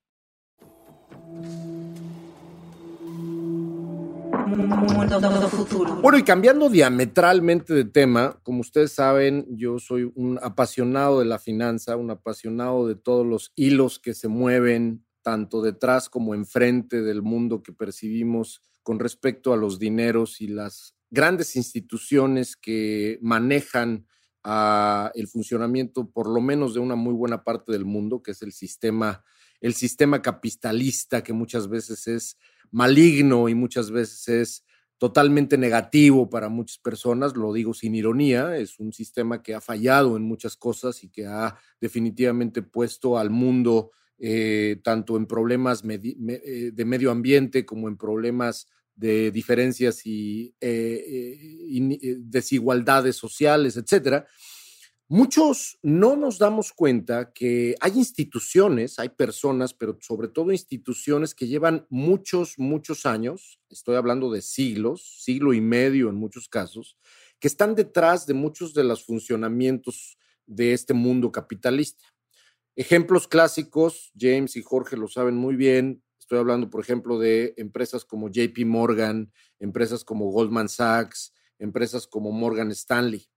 Bueno, 6.02 6.18
y 6.18 6.22
cambiando 6.22 6.68
diametralmente 6.68 7.74
de 7.74 7.84
tema, 7.84 8.38
como 8.42 8.60
ustedes 8.60 8.92
saben, 8.92 9.46
yo 9.50 9.78
soy 9.78 10.10
un 10.14 10.38
apasionado 10.42 11.20
de 11.20 11.26
la 11.26 11.38
finanza, 11.38 11.96
un 11.96 12.10
apasionado 12.10 12.86
de 12.86 12.94
todos 12.94 13.26
los 13.26 13.52
hilos 13.54 13.98
que 13.98 14.14
se 14.14 14.28
mueven 14.28 15.04
tanto 15.22 15.62
detrás 15.62 16.08
como 16.08 16.34
enfrente 16.34 17.02
del 17.02 17.22
mundo 17.22 17.62
que 17.62 17.72
percibimos 17.72 18.62
con 18.82 18.98
respecto 18.98 19.52
a 19.52 19.56
los 19.56 19.78
dineros 19.78 20.40
y 20.40 20.48
las 20.48 20.96
grandes 21.10 21.56
instituciones 21.56 22.56
que 22.56 23.18
manejan 23.20 24.06
el 25.14 25.28
funcionamiento 25.28 26.10
por 26.10 26.28
lo 26.28 26.40
menos 26.40 26.72
de 26.74 26.80
una 26.80 26.96
muy 26.96 27.12
buena 27.12 27.44
parte 27.44 27.72
del 27.72 27.84
mundo, 27.84 28.22
que 28.22 28.30
es 28.30 28.42
el 28.42 28.52
sistema, 28.52 29.22
el 29.60 29.74
sistema 29.74 30.22
capitalista, 30.22 31.22
que 31.22 31.32
muchas 31.32 31.68
veces 31.68 32.06
es 32.08 32.38
maligno 32.70 33.48
y 33.48 33.54
muchas 33.54 33.90
veces 33.90 34.28
es 34.28 34.64
totalmente 34.98 35.56
negativo 35.56 36.28
para 36.28 36.50
muchas 36.50 36.78
personas, 36.78 37.34
lo 37.34 37.54
digo 37.54 37.72
sin 37.72 37.94
ironía, 37.94 38.56
es 38.58 38.78
un 38.78 38.92
sistema 38.92 39.42
que 39.42 39.54
ha 39.54 39.60
fallado 39.62 40.16
en 40.16 40.24
muchas 40.24 40.56
cosas 40.56 41.02
y 41.02 41.08
que 41.08 41.26
ha 41.26 41.56
definitivamente 41.80 42.60
puesto 42.60 43.16
al 43.16 43.30
mundo 43.30 43.92
eh, 44.18 44.78
tanto 44.84 45.16
en 45.16 45.24
problemas 45.24 45.82
eh, 45.88 46.70
de 46.74 46.84
medio 46.84 47.10
ambiente 47.10 47.64
como 47.64 47.88
en 47.88 47.96
problemas 47.96 48.68
de 48.94 49.30
diferencias 49.30 50.04
y, 50.04 50.54
eh, 50.60 52.18
desigualdades 52.18 53.16
sociales, 53.16 53.78
etcétera. 53.78 54.26
Muchos 55.12 55.76
no 55.82 56.14
nos 56.14 56.38
damos 56.38 56.72
cuenta 56.72 57.32
que 57.32 57.74
hay 57.80 57.94
instituciones, 57.96 59.00
hay 59.00 59.08
personas, 59.08 59.74
pero 59.74 59.98
sobre 60.00 60.28
todo 60.28 60.52
instituciones 60.52 61.34
que 61.34 61.48
llevan 61.48 61.84
muchos, 61.90 62.60
muchos 62.60 63.06
años, 63.06 63.58
estoy 63.70 63.96
hablando 63.96 64.30
de 64.30 64.40
siglos, 64.40 65.16
siglo 65.20 65.52
y 65.52 65.60
medio 65.60 66.10
en 66.10 66.14
muchos 66.14 66.48
casos, 66.48 66.96
que 67.40 67.48
están 67.48 67.74
detrás 67.74 68.24
de 68.24 68.34
muchos 68.34 68.72
de 68.72 68.84
los 68.84 69.04
funcionamientos 69.04 70.16
de 70.46 70.74
este 70.74 70.94
mundo 70.94 71.32
capitalista. 71.32 72.04
Ejemplos 72.76 73.26
clásicos, 73.26 74.12
James 74.16 74.54
y 74.54 74.62
Jorge 74.62 74.96
lo 74.96 75.08
saben 75.08 75.34
muy 75.34 75.56
bien, 75.56 76.04
estoy 76.20 76.38
hablando, 76.38 76.70
por 76.70 76.82
ejemplo, 76.82 77.18
de 77.18 77.52
empresas 77.56 78.04
como 78.04 78.28
JP 78.28 78.64
Morgan, 78.64 79.32
empresas 79.58 80.04
como 80.04 80.30
Goldman 80.30 80.68
Sachs, 80.68 81.34
empresas 81.58 82.06
como 82.06 82.30
Morgan 82.30 82.70
Stanley. 82.70 83.28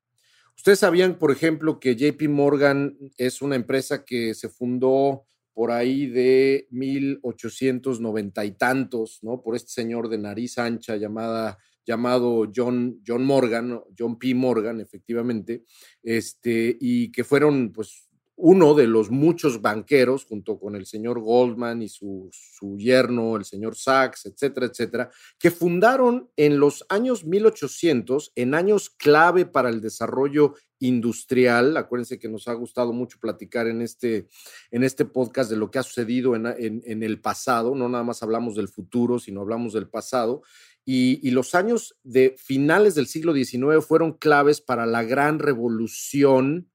Ustedes 0.55 0.79
sabían, 0.79 1.17
por 1.17 1.31
ejemplo, 1.31 1.79
que 1.79 1.95
JP 1.95 2.29
Morgan 2.29 2.97
es 3.17 3.41
una 3.41 3.55
empresa 3.55 4.05
que 4.05 4.33
se 4.33 4.49
fundó 4.49 5.25
por 5.53 5.71
ahí 5.71 6.07
de 6.07 6.67
1890 6.71 8.45
y 8.45 8.51
tantos, 8.51 9.19
¿no? 9.21 9.41
Por 9.41 9.55
este 9.55 9.71
señor 9.71 10.09
de 10.09 10.17
nariz 10.17 10.57
ancha 10.57 10.95
llamada, 10.95 11.57
llamado 11.85 12.51
John, 12.53 13.01
John 13.05 13.23
Morgan, 13.25 13.81
John 13.97 14.17
P. 14.17 14.33
Morgan, 14.33 14.81
efectivamente, 14.81 15.63
este, 16.01 16.75
y 16.79 17.11
que 17.11 17.23
fueron, 17.23 17.71
pues, 17.71 18.09
uno 18.35 18.73
de 18.73 18.87
los 18.87 19.11
muchos 19.11 19.61
banqueros, 19.61 20.25
junto 20.25 20.59
con 20.59 20.75
el 20.75 20.85
señor 20.85 21.19
Goldman 21.19 21.81
y 21.81 21.89
su, 21.89 22.29
su, 22.31 22.77
yerno, 22.77 23.35
el 23.35 23.45
señor 23.45 23.75
Sachs, 23.75 24.25
etcétera, 24.25 24.65
etcétera, 24.65 25.11
que 25.37 25.51
fundaron 25.51 26.29
en 26.35 26.59
los 26.59 26.83
años 26.89 27.25
1800, 27.25 28.31
en 28.35 28.55
años 28.55 28.89
clave 28.89 29.45
para 29.45 29.69
el 29.69 29.81
desarrollo 29.81 30.55
industrial. 30.79 31.77
Acuérdense 31.77 32.19
que 32.19 32.27
nos 32.27 32.47
ha 32.47 32.53
gustado 32.53 32.91
mucho 32.91 33.19
platicar 33.19 33.67
en 33.67 33.81
este, 33.81 34.27
en 34.71 34.83
este 34.83 35.05
podcast 35.05 35.49
de 35.49 35.57
lo 35.57 35.69
que 35.69 35.79
ha 35.79 35.83
sucedido 35.83 36.35
en, 36.35 36.45
en, 36.47 37.03
el 37.03 37.21
pasado. 37.21 37.75
No 37.75 37.87
nada 37.87 38.03
más 38.03 38.23
hablamos 38.23 38.55
del 38.55 38.67
futuro, 38.67 39.19
sino 39.19 39.41
hablamos 39.41 39.73
del 39.73 39.87
pasado. 39.87 40.41
Y, 40.85 41.25
y, 41.25 41.31
los 41.31 41.55
años 41.55 41.95
de 42.03 42.35
finales 42.37 42.93
del 42.95 43.07
siglo 43.07 43.33
XIX 43.33 43.85
fueron 43.85 44.11
claves 44.11 44.59
para 44.59 44.85
la 44.85 45.03
gran 45.03 45.39
revolución 45.39 46.72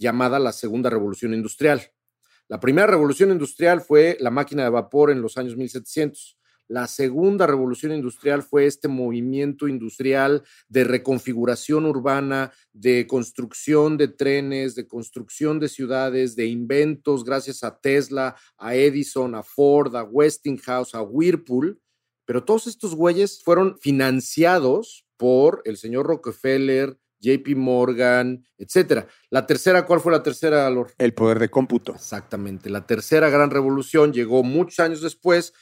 llamada 0.00 0.40
la 0.40 0.52
Segunda 0.52 0.90
Revolución 0.90 1.34
Industrial. 1.34 1.92
La 2.48 2.58
primera 2.58 2.88
revolución 2.88 3.30
industrial 3.30 3.80
fue 3.80 4.16
la 4.18 4.30
máquina 4.30 4.64
de 4.64 4.70
vapor 4.70 5.12
en 5.12 5.22
los 5.22 5.36
años 5.38 5.56
1700. 5.56 6.36
La 6.66 6.86
segunda 6.86 7.46
revolución 7.46 7.92
industrial 7.92 8.42
fue 8.42 8.64
este 8.64 8.88
movimiento 8.88 9.68
industrial 9.68 10.42
de 10.68 10.84
reconfiguración 10.84 11.84
urbana, 11.84 12.52
de 12.72 13.06
construcción 13.06 13.96
de 13.96 14.08
trenes, 14.08 14.74
de 14.74 14.86
construcción 14.86 15.58
de 15.60 15.68
ciudades, 15.68 16.34
de 16.34 16.46
inventos 16.46 17.24
gracias 17.24 17.62
a 17.62 17.80
Tesla, 17.80 18.36
a 18.56 18.74
Edison, 18.74 19.34
a 19.34 19.42
Ford, 19.42 19.94
a 19.96 20.04
Westinghouse, 20.04 20.94
a 20.94 21.02
Whirlpool. 21.02 21.80
Pero 22.24 22.44
todos 22.44 22.68
estos 22.68 22.94
güeyes 22.94 23.42
fueron 23.42 23.76
financiados 23.78 25.06
por 25.16 25.62
el 25.64 25.76
señor 25.76 26.06
Rockefeller, 26.06 26.96
JP 27.20 27.56
Morgan, 27.56 28.44
etcétera. 28.56 29.06
La 29.30 29.46
tercera, 29.46 29.84
¿cuál 29.84 30.00
fue 30.00 30.10
la 30.12 30.22
tercera, 30.22 30.68
Lord? 30.70 30.92
El 30.98 31.14
poder 31.14 31.38
de 31.38 31.50
cómputo. 31.50 31.94
Exactamente. 31.94 32.70
La 32.70 32.86
tercera 32.86 33.28
gran 33.28 33.50
revolución 33.50 34.12
llegó 34.12 34.42
muchos 34.42 34.80
años 34.80 35.02
después, 35.02 35.52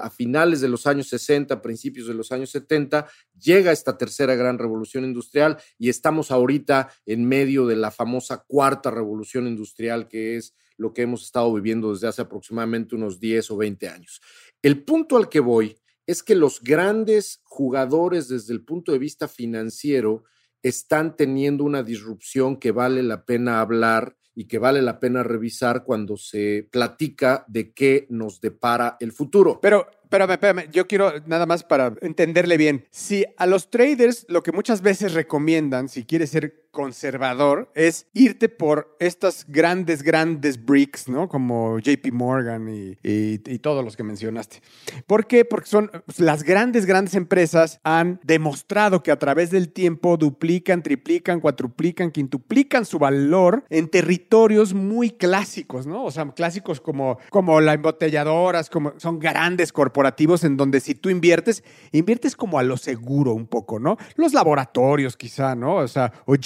a 0.00 0.10
finales 0.10 0.60
de 0.60 0.68
los 0.68 0.86
años 0.86 1.08
60, 1.08 1.60
principios 1.60 2.06
de 2.06 2.14
los 2.14 2.32
años 2.32 2.50
70, 2.50 3.06
llega 3.38 3.72
esta 3.72 3.98
tercera 3.98 4.34
gran 4.34 4.58
revolución 4.58 5.04
industrial 5.04 5.58
y 5.78 5.88
estamos 5.88 6.30
ahorita 6.30 6.88
en 7.06 7.26
medio 7.26 7.66
de 7.66 7.76
la 7.76 7.90
famosa 7.90 8.44
cuarta 8.46 8.90
revolución 8.90 9.46
industrial, 9.46 10.08
que 10.08 10.36
es 10.36 10.54
lo 10.76 10.94
que 10.94 11.02
hemos 11.02 11.24
estado 11.24 11.52
viviendo 11.52 11.92
desde 11.92 12.06
hace 12.06 12.22
aproximadamente 12.22 12.94
unos 12.94 13.18
10 13.18 13.50
o 13.50 13.56
20 13.56 13.88
años. 13.88 14.20
El 14.62 14.84
punto 14.84 15.16
al 15.16 15.28
que 15.28 15.40
voy 15.40 15.76
es 16.06 16.22
que 16.22 16.34
los 16.34 16.62
grandes 16.62 17.40
jugadores 17.44 18.28
desde 18.28 18.54
el 18.54 18.64
punto 18.64 18.92
de 18.92 18.98
vista 18.98 19.28
financiero, 19.28 20.24
están 20.62 21.16
teniendo 21.16 21.64
una 21.64 21.82
disrupción 21.82 22.56
que 22.56 22.72
vale 22.72 23.02
la 23.02 23.24
pena 23.24 23.60
hablar 23.60 24.16
y 24.34 24.46
que 24.46 24.58
vale 24.58 24.82
la 24.82 25.00
pena 25.00 25.22
revisar 25.22 25.82
cuando 25.84 26.16
se 26.16 26.68
platica 26.70 27.44
de 27.48 27.72
qué 27.72 28.06
nos 28.08 28.40
depara 28.40 28.96
el 29.00 29.12
futuro. 29.12 29.58
Pero 29.60 29.88
Espérame, 30.08 30.30
espérame, 30.30 30.70
yo 30.72 30.88
quiero 30.88 31.12
nada 31.26 31.44
más 31.44 31.64
para 31.64 31.92
entenderle 32.00 32.56
bien. 32.56 32.86
Si 32.90 33.26
a 33.36 33.44
los 33.44 33.68
traders 33.68 34.24
lo 34.30 34.42
que 34.42 34.52
muchas 34.52 34.80
veces 34.80 35.12
recomiendan, 35.12 35.90
si 35.90 36.06
quieres 36.06 36.30
ser 36.30 36.66
conservador, 36.70 37.70
es 37.74 38.06
irte 38.12 38.48
por 38.48 38.96
estas 39.00 39.44
grandes, 39.48 40.02
grandes 40.02 40.64
bricks, 40.64 41.08
¿no? 41.08 41.28
Como 41.28 41.78
JP 41.78 42.12
Morgan 42.12 42.68
y, 42.68 43.58
todos 43.58 43.84
los 43.84 43.96
que 43.96 44.04
mencionaste. 44.04 44.60
¿Por 45.06 45.26
qué? 45.26 45.44
Porque 45.44 45.68
son 45.68 45.90
pues, 46.06 46.20
las 46.20 46.44
grandes, 46.44 46.86
grandes 46.86 47.14
empresas 47.14 47.80
han 47.82 48.20
demostrado 48.22 49.02
que 49.02 49.10
a 49.10 49.18
través 49.18 49.50
del 49.50 49.72
tiempo 49.72 50.16
duplican, 50.16 50.82
triplican, 50.82 51.40
cuatruplican, 51.40 52.12
quintuplican 52.12 52.84
su 52.84 52.98
valor 52.98 53.64
en 53.68 53.88
territorios 53.88 54.74
muy 54.74 55.10
clásicos, 55.10 55.86
¿no? 55.86 56.04
O 56.04 56.10
sea, 56.10 56.30
clásicos 56.30 56.80
como, 56.80 57.18
como 57.30 57.60
las 57.60 57.74
embotelladoras, 57.74 58.70
como 58.70 58.92
son 58.98 59.18
grandes 59.18 59.72
corporativos 59.72 60.44
en 60.44 60.56
donde 60.56 60.80
si 60.80 60.94
tú 60.94 61.10
inviertes, 61.10 61.64
inviertes 61.92 62.36
como 62.36 62.58
a 62.58 62.62
lo 62.62 62.76
seguro 62.76 63.32
un 63.32 63.46
poco, 63.46 63.80
¿no? 63.80 63.96
Los 64.16 64.32
laboratorios 64.32 65.16
quizá, 65.16 65.54
¿no? 65.54 65.76
O 65.76 65.88
sea, 65.88 66.12
o 66.26 66.36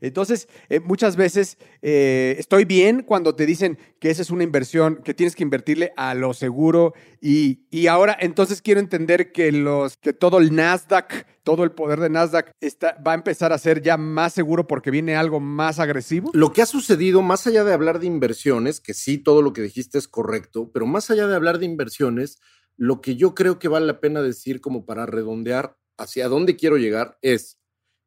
Entonces, 0.00 0.48
eh, 0.68 0.80
muchas 0.80 1.16
veces 1.16 1.58
eh, 1.82 2.36
estoy 2.38 2.64
bien 2.64 3.02
cuando 3.02 3.34
te 3.34 3.46
dicen 3.46 3.78
que 3.98 4.10
esa 4.10 4.22
es 4.22 4.30
una 4.30 4.44
inversión, 4.44 5.02
que 5.04 5.14
tienes 5.14 5.34
que 5.34 5.42
invertirle 5.42 5.92
a 5.96 6.14
lo 6.14 6.34
seguro 6.34 6.94
y, 7.20 7.66
y 7.70 7.86
ahora 7.86 8.16
entonces 8.20 8.62
quiero 8.62 8.80
entender 8.80 9.32
que, 9.32 9.52
los, 9.52 9.96
que 9.96 10.12
todo 10.12 10.38
el 10.38 10.54
Nasdaq 10.54 11.26
todo 11.46 11.62
el 11.62 11.70
poder 11.70 12.00
de 12.00 12.10
Nasdaq 12.10 12.50
está, 12.60 13.00
va 13.06 13.12
a 13.12 13.14
empezar 13.14 13.52
a 13.52 13.58
ser 13.58 13.80
ya 13.80 13.96
más 13.96 14.32
seguro 14.32 14.66
porque 14.66 14.90
viene 14.90 15.14
algo 15.14 15.38
más 15.38 15.78
agresivo? 15.78 16.32
Lo 16.34 16.52
que 16.52 16.60
ha 16.60 16.66
sucedido, 16.66 17.22
más 17.22 17.46
allá 17.46 17.62
de 17.62 17.72
hablar 17.72 18.00
de 18.00 18.06
inversiones, 18.06 18.80
que 18.80 18.94
sí, 18.94 19.16
todo 19.16 19.42
lo 19.42 19.52
que 19.52 19.62
dijiste 19.62 19.96
es 19.96 20.08
correcto, 20.08 20.72
pero 20.74 20.86
más 20.86 21.08
allá 21.08 21.28
de 21.28 21.36
hablar 21.36 21.60
de 21.60 21.66
inversiones, 21.66 22.40
lo 22.76 23.00
que 23.00 23.14
yo 23.14 23.36
creo 23.36 23.60
que 23.60 23.68
vale 23.68 23.86
la 23.86 24.00
pena 24.00 24.22
decir 24.22 24.60
como 24.60 24.84
para 24.84 25.06
redondear 25.06 25.76
hacia 25.96 26.28
dónde 26.28 26.56
quiero 26.56 26.78
llegar 26.78 27.16
es 27.22 27.60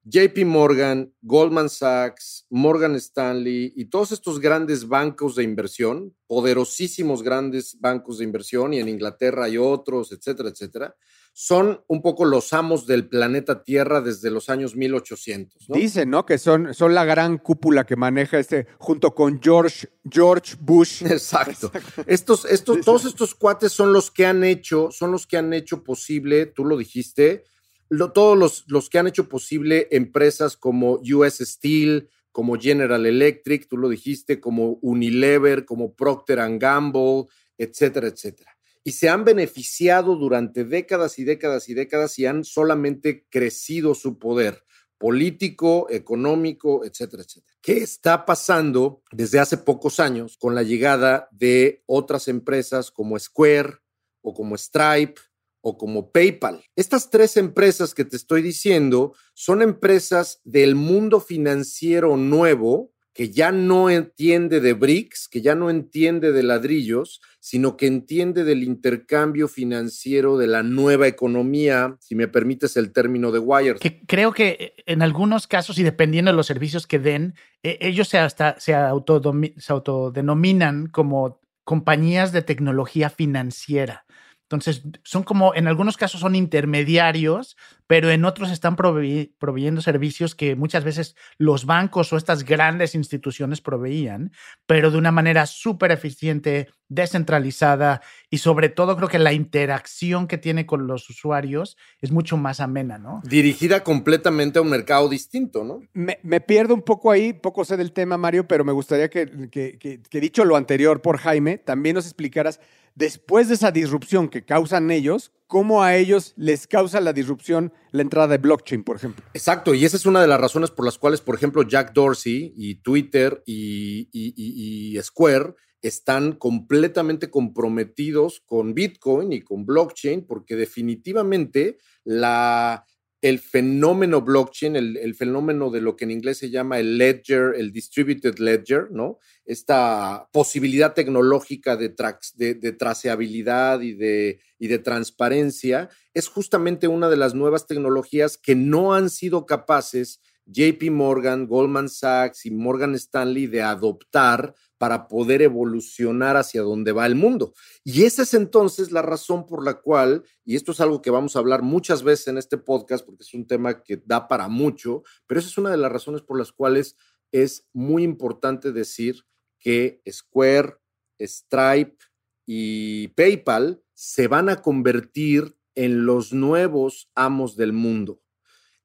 JP 0.09 0.45
Morgan, 0.45 1.13
Goldman 1.21 1.69
Sachs, 1.69 2.47
Morgan 2.49 2.95
Stanley 2.95 3.73
y 3.75 3.85
todos 3.85 4.11
estos 4.11 4.39
grandes 4.39 4.87
bancos 4.87 5.35
de 5.35 5.43
inversión, 5.43 6.15
poderosísimos 6.25 7.21
grandes 7.21 7.79
bancos 7.79 8.17
de 8.17 8.23
inversión, 8.23 8.73
y 8.73 8.79
en 8.79 8.89
Inglaterra 8.89 9.45
hay 9.45 9.57
otros, 9.57 10.11
etcétera, 10.11 10.49
etcétera, 10.49 10.95
son 11.33 11.83
un 11.87 12.01
poco 12.01 12.25
los 12.25 12.53
amos 12.53 12.87
del 12.87 13.07
planeta 13.07 13.63
Tierra 13.63 14.01
desde 14.01 14.31
los 14.31 14.49
años 14.49 14.75
1800. 14.75 15.69
¿no? 15.69 15.75
Dicen, 15.75 16.09
¿no? 16.09 16.25
Que 16.25 16.39
son, 16.39 16.73
son 16.73 16.95
la 16.95 17.05
gran 17.05 17.37
cúpula 17.37 17.85
que 17.85 17.95
maneja 17.95 18.39
este, 18.39 18.67
junto 18.79 19.13
con 19.13 19.39
George, 19.41 19.87
George 20.09 20.55
Bush. 20.59 21.03
Exacto. 21.05 21.71
Estos, 22.07 22.45
estos, 22.45 22.81
todos 22.81 23.05
estos 23.05 23.35
cuates 23.35 23.71
son 23.71 23.93
los 23.93 24.09
que 24.09 24.25
han 24.25 24.43
hecho, 24.43 24.89
son 24.91 25.11
los 25.11 25.27
que 25.27 25.37
han 25.37 25.53
hecho 25.53 25.83
posible, 25.83 26.47
tú 26.47 26.65
lo 26.65 26.77
dijiste, 26.77 27.45
todos 27.89 28.37
los, 28.37 28.65
los 28.67 28.89
que 28.89 28.99
han 28.99 29.07
hecho 29.07 29.29
posible 29.29 29.87
empresas 29.91 30.57
como 30.57 30.99
US 31.11 31.39
Steel, 31.39 32.09
como 32.31 32.59
General 32.59 33.05
Electric, 33.05 33.67
tú 33.67 33.77
lo 33.77 33.89
dijiste, 33.89 34.39
como 34.39 34.79
Unilever, 34.81 35.65
como 35.65 35.95
Procter 35.95 36.39
Gamble, 36.57 37.25
etcétera, 37.57 38.07
etcétera. 38.07 38.57
Y 38.83 38.93
se 38.93 39.09
han 39.09 39.25
beneficiado 39.25 40.15
durante 40.15 40.63
décadas 40.63 41.19
y 41.19 41.23
décadas 41.23 41.69
y 41.69 41.73
décadas 41.73 42.17
y 42.17 42.25
han 42.25 42.43
solamente 42.43 43.25
crecido 43.29 43.93
su 43.93 44.17
poder 44.17 44.63
político, 44.97 45.87
económico, 45.89 46.83
etcétera, 46.85 47.23
etcétera. 47.23 47.57
¿Qué 47.61 47.77
está 47.77 48.25
pasando 48.25 49.01
desde 49.11 49.39
hace 49.39 49.57
pocos 49.57 49.99
años 49.99 50.37
con 50.37 50.55
la 50.55 50.63
llegada 50.63 51.29
de 51.31 51.83
otras 51.87 52.27
empresas 52.27 52.91
como 52.91 53.17
Square 53.17 53.77
o 54.21 54.33
como 54.33 54.57
Stripe 54.57 55.19
o 55.61 55.77
como 55.77 56.11
PayPal. 56.11 56.63
Estas 56.75 57.09
tres 57.09 57.37
empresas 57.37 57.93
que 57.93 58.05
te 58.05 58.15
estoy 58.15 58.41
diciendo 58.41 59.13
son 59.33 59.61
empresas 59.61 60.39
del 60.43 60.75
mundo 60.75 61.19
financiero 61.19 62.17
nuevo 62.17 62.91
que 63.19 63.31
ya 63.31 63.51
no 63.51 63.89
entiende 63.89 64.61
de 64.61 64.71
bricks, 64.71 65.27
que 65.27 65.41
ya 65.41 65.53
no 65.53 65.69
entiende 65.69 66.31
de 66.31 66.41
ladrillos, 66.41 67.19
sino 67.41 67.75
que 67.75 67.85
entiende 67.85 68.45
del 68.45 68.63
intercambio 68.63 69.49
financiero 69.49 70.37
de 70.37 70.47
la 70.47 70.63
nueva 70.63 71.05
economía, 71.07 71.97
si 71.99 72.15
me 72.15 72.29
permites 72.29 72.77
el 72.77 72.93
término 72.93 73.33
de 73.33 73.39
Wire. 73.39 73.79
Que 73.79 74.05
creo 74.05 74.31
que 74.31 74.55
eh, 74.59 74.73
en 74.85 75.01
algunos 75.01 75.47
casos, 75.47 75.77
y 75.79 75.83
dependiendo 75.83 76.31
de 76.31 76.37
los 76.37 76.47
servicios 76.47 76.87
que 76.87 76.99
den, 76.99 77.35
eh, 77.61 77.77
ellos 77.81 78.07
se, 78.07 78.19
hasta, 78.19 78.57
se 78.57 78.73
autodenominan 78.73 80.87
como 80.87 81.41
compañías 81.65 82.31
de 82.31 82.41
tecnología 82.41 83.09
financiera. 83.09 84.05
Entonces, 84.49 84.81
son 85.03 85.21
como, 85.21 85.53
en 85.53 85.67
algunos 85.67 85.95
casos 85.95 86.21
son 86.21 86.33
intermediarios, 86.33 87.55
pero 87.85 88.09
en 88.09 88.25
otros 88.25 88.49
están 88.49 88.75
proveyendo 88.75 89.81
servicios 89.81 90.33
que 90.33 90.55
muchas 90.55 90.83
veces 90.83 91.15
los 91.37 91.67
bancos 91.67 92.11
o 92.11 92.17
estas 92.17 92.43
grandes 92.43 92.95
instituciones 92.95 93.61
proveían, 93.61 94.31
pero 94.65 94.89
de 94.89 94.97
una 94.97 95.11
manera 95.11 95.45
súper 95.45 95.91
eficiente, 95.91 96.67
descentralizada 96.87 98.01
y 98.31 98.39
sobre 98.39 98.69
todo 98.69 98.97
creo 98.97 99.07
que 99.07 99.19
la 99.19 99.33
interacción 99.33 100.27
que 100.27 100.39
tiene 100.39 100.65
con 100.65 100.87
los 100.87 101.07
usuarios 101.11 101.77
es 102.01 102.11
mucho 102.11 102.35
más 102.35 102.59
amena, 102.59 102.97
¿no? 102.97 103.21
Dirigida 103.25 103.83
completamente 103.83 104.57
a 104.57 104.63
un 104.63 104.71
mercado 104.71 105.09
distinto, 105.09 105.63
¿no? 105.63 105.81
Me, 105.93 106.41
pierdo 106.41 106.73
un 106.73 106.81
poco 106.81 107.11
ahí, 107.11 107.33
poco 107.33 107.65
sé 107.65 107.77
del 107.77 107.91
tema, 107.91 108.17
Mario, 108.17 108.47
pero 108.47 108.65
me 108.65 108.71
gustaría 108.71 109.11
que, 109.11 109.27
que 109.51 110.19
dicho 110.19 110.43
lo 110.43 110.55
anterior 110.55 111.03
por 111.03 111.19
Jaime, 111.19 111.59
también 111.59 111.93
nos 111.93 112.05
explicaras 112.05 112.59
después 112.99 113.47
de 113.47 113.55
esa 113.55 113.71
disrupción 113.71 114.27
que 114.27 114.43
causan 114.43 114.91
ellos, 114.91 115.31
cómo 115.47 115.81
a 115.81 115.95
ellos 115.95 116.33
les 116.35 116.67
causa 116.67 116.99
la 116.99 117.13
disrupción 117.13 117.71
la 117.91 118.01
entrada 118.01 118.27
de 118.27 118.37
blockchain, 118.39 118.83
por 118.83 118.97
ejemplo. 118.97 119.23
Exacto, 119.33 119.73
y 119.73 119.85
esa 119.85 119.95
es 119.95 120.05
una 120.05 120.21
de 120.21 120.27
las 120.27 120.39
razones 120.39 120.69
por 120.69 120.83
las 120.83 120.97
cuales, 120.97 121.21
por 121.21 121.33
ejemplo, 121.33 121.63
Jack 121.63 121.93
Dorsey 121.93 122.53
y 122.57 122.75
Twitter 122.75 123.41
y, 123.45 124.99
Square 125.01 125.55
están 125.81 126.33
completamente 126.33 127.31
comprometidos 127.31 128.41
con 128.45 128.73
Bitcoin 128.73 129.31
y 129.31 129.41
con 129.41 129.65
blockchain, 129.65 130.27
porque 130.27 130.57
definitivamente 130.57 131.77
la, 132.03 132.85
el 133.21 133.39
fenómeno 133.39 134.21
blockchain, 134.21 134.75
el, 134.75 135.15
fenómeno 135.15 135.69
de 135.69 135.81
lo 135.81 135.95
que 135.97 136.05
en 136.05 136.11
inglés 136.11 136.37
se 136.37 136.49
llama 136.49 136.79
el 136.79 136.97
ledger, 136.97 137.53
el 137.57 137.73
distributed 137.73 138.37
ledger, 138.37 138.91
¿no? 138.91 139.19
Esta 139.45 140.29
posibilidad 140.31 140.93
tecnológica 140.93 141.75
de, 141.75 141.93
de, 142.35 142.71
traceabilidad 142.71 143.81
y 143.81 143.93
de, 143.93 144.39
y 144.57 144.67
de 144.67 144.79
transparencia, 144.79 145.89
es 146.13 146.29
justamente 146.29 146.87
una 146.87 147.09
de 147.09 147.17
las 147.17 147.33
nuevas 147.33 147.67
tecnologías 147.67 148.37
que 148.37 148.55
no 148.55 148.93
han 148.93 149.09
sido 149.09 149.45
capaces 149.45 150.21
JP 150.51 150.91
Morgan, 150.91 151.47
Goldman 151.47 151.89
Sachs 151.89 152.45
y 152.45 152.51
Morgan 152.51 152.95
Stanley 152.95 153.47
de 153.47 153.61
adoptar 153.61 154.55
para 154.79 155.07
poder 155.07 155.41
evolucionar 155.41 156.37
hacia 156.37 156.61
donde 156.61 156.91
va 156.91 157.05
el 157.05 157.15
mundo. 157.15 157.53
Y 157.83 158.03
esa 158.03 158.23
es 158.23 158.33
entonces 158.33 158.91
la 158.91 159.01
razón 159.01 159.45
por 159.45 159.63
la 159.63 159.75
cual, 159.81 160.23
y 160.45 160.55
esto 160.55 160.71
es 160.71 160.79
algo 160.79 161.01
que 161.01 161.11
vamos 161.11 161.35
a 161.35 161.39
hablar 161.39 161.61
muchas 161.61 162.01
veces 162.01 162.29
en 162.29 162.37
este 162.37 162.57
podcast, 162.57 163.05
porque 163.05 163.23
es 163.23 163.33
un 163.33 163.45
tema 163.45 163.83
que 163.83 164.01
da 164.05 164.27
para 164.27 164.47
mucho, 164.47 165.03
pero 165.27 165.39
esa 165.39 165.49
es 165.49 165.57
una 165.57 165.69
de 165.69 165.77
las 165.77 165.91
razones 165.91 166.21
por 166.21 166.37
las 166.37 166.51
cuales 166.51 166.95
es 167.31 167.67
muy 167.73 168.03
importante 168.03 168.71
decir 168.71 169.25
que 169.59 170.01
Square, 170.09 170.77
Stripe 171.19 171.97
y 172.45 173.09
PayPal 173.09 173.83
se 173.93 174.27
van 174.27 174.49
a 174.49 174.61
convertir 174.61 175.55
en 175.75 176.05
los 176.05 176.33
nuevos 176.33 177.11
amos 177.15 177.55
del 177.55 177.73
mundo. 177.73 178.21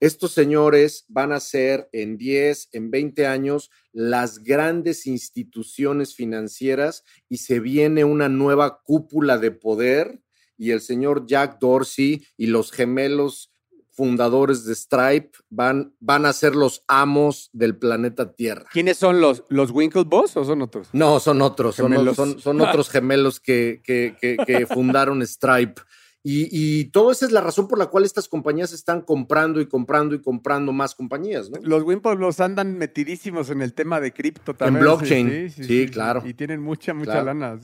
Estos 0.00 0.32
señores 0.32 1.04
van 1.08 1.32
a 1.32 1.40
ser 1.40 1.88
en 1.92 2.18
10, 2.18 2.70
en 2.72 2.90
20 2.90 3.26
años 3.26 3.70
las 3.92 4.40
grandes 4.40 5.06
instituciones 5.06 6.14
financieras 6.14 7.04
y 7.28 7.38
se 7.38 7.60
viene 7.60 8.04
una 8.04 8.28
nueva 8.28 8.82
cúpula 8.82 9.38
de 9.38 9.50
poder 9.50 10.20
y 10.56 10.70
el 10.70 10.80
señor 10.80 11.26
Jack 11.26 11.58
Dorsey 11.58 12.26
y 12.36 12.46
los 12.46 12.70
gemelos 12.72 13.54
fundadores 13.94 14.64
de 14.64 14.74
Stripe 14.74 15.30
van, 15.50 15.94
van 16.00 16.26
a 16.26 16.32
ser 16.32 16.56
los 16.56 16.82
amos 16.88 17.48
del 17.52 17.76
planeta 17.76 18.32
Tierra. 18.32 18.64
¿Quiénes 18.72 18.96
son 18.96 19.20
los, 19.20 19.44
los 19.48 19.70
Winklevoss 19.70 20.36
o 20.36 20.44
son 20.44 20.62
otros? 20.62 20.88
No, 20.92 21.20
son 21.20 21.42
otros, 21.42 21.76
son, 21.76 22.40
son, 22.40 22.60
otros 22.60 22.90
gemelos 22.90 23.38
que, 23.38 23.80
que, 23.84 24.16
que 24.20 24.66
fundaron 24.66 25.24
Stripe. 25.24 25.80
Y, 26.26 26.86
todo 26.86 27.12
esa 27.12 27.26
es 27.26 27.32
la 27.32 27.42
razón 27.42 27.68
por 27.68 27.78
la 27.78 27.86
cual 27.86 28.04
estas 28.04 28.28
compañías 28.28 28.72
están 28.72 29.02
comprando 29.02 29.60
y 29.60 29.66
comprando 29.66 30.14
y 30.14 30.22
comprando 30.22 30.72
más 30.72 30.94
compañías, 30.94 31.50
¿no? 31.50 31.58
Los 31.62 31.82
Wimpos 31.82 32.18
los 32.18 32.40
andan 32.40 32.78
metidísimos 32.78 33.50
en 33.50 33.60
el 33.60 33.74
tema 33.74 34.00
de 34.00 34.14
cripto 34.14 34.54
también. 34.54 34.76
En 34.76 34.82
blockchain, 34.82 35.50
sí, 35.50 35.86
claro. 35.86 36.22
Y 36.24 36.32
tienen 36.32 36.62
mucha, 36.62 36.94
mucha 36.94 37.22
lana. 37.22 37.60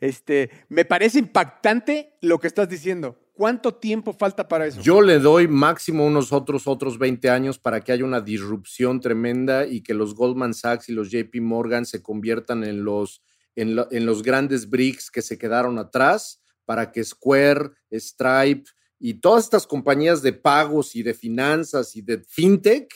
Este, 0.00 0.48
me 0.68 0.84
parece 0.84 1.18
impactante 1.18 2.12
lo 2.20 2.38
que 2.38 2.46
estás 2.46 2.68
diciendo. 2.68 3.18
¿Cuánto 3.32 3.74
tiempo 3.74 4.12
falta 4.12 4.46
para 4.46 4.66
eso? 4.66 4.80
Yo 4.80 5.00
le 5.00 5.18
doy 5.18 5.48
máximo 5.48 6.06
unos 6.06 6.32
otros, 6.32 6.68
otros 6.68 7.00
20 7.00 7.28
años 7.30 7.58
para 7.58 7.80
que 7.80 7.90
haya 7.90 8.04
una 8.04 8.20
disrupción 8.20 9.00
tremenda 9.00 9.66
y 9.66 9.80
que 9.80 9.94
los 9.94 10.14
Goldman 10.14 10.54
Sachs 10.54 10.88
y 10.88 10.92
los 10.92 11.10
JP 11.10 11.40
Morgan 11.40 11.84
se 11.84 12.00
conviertan 12.00 12.62
en 12.62 12.84
los, 12.84 13.24
en, 13.56 13.76
en 13.90 14.06
los 14.06 14.22
grandes 14.22 14.70
BRICS 14.70 15.10
que 15.10 15.22
se 15.22 15.36
quedaron 15.36 15.78
atrás 15.78 16.42
para 16.68 16.92
que 16.92 17.02
Square, 17.02 17.70
Stripe 17.90 18.70
y 18.98 19.14
todas 19.14 19.44
estas 19.44 19.66
compañías 19.66 20.20
de 20.20 20.34
pagos 20.34 20.94
y 20.94 21.02
de 21.02 21.14
finanzas 21.14 21.96
y 21.96 22.02
de 22.02 22.18
fintech, 22.18 22.92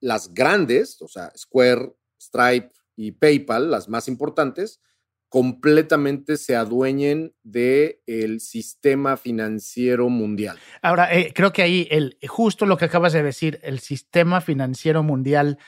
las 0.00 0.34
grandes, 0.34 1.00
o 1.00 1.08
sea, 1.08 1.32
Square, 1.34 1.94
Stripe 2.20 2.68
y 2.94 3.12
PayPal, 3.12 3.70
las 3.70 3.88
más 3.88 4.06
importantes, 4.06 4.82
completamente 5.30 6.36
se 6.36 6.56
adueñen 6.56 7.34
del 7.42 8.00
el 8.04 8.40
sistema 8.40 9.16
financiero 9.16 10.10
mundial. 10.10 10.58
Ahora, 10.82 11.10
eh, 11.14 11.32
creo 11.34 11.54
que 11.54 11.62
ahí 11.62 11.88
el, 11.90 12.18
justo 12.28 12.66
lo 12.66 12.76
que 12.76 12.84
acabas 12.84 13.14
de 13.14 13.22
decir, 13.22 13.60
el 13.62 13.78
sistema 13.78 14.42
financiero 14.42 15.02
mundial 15.02 15.58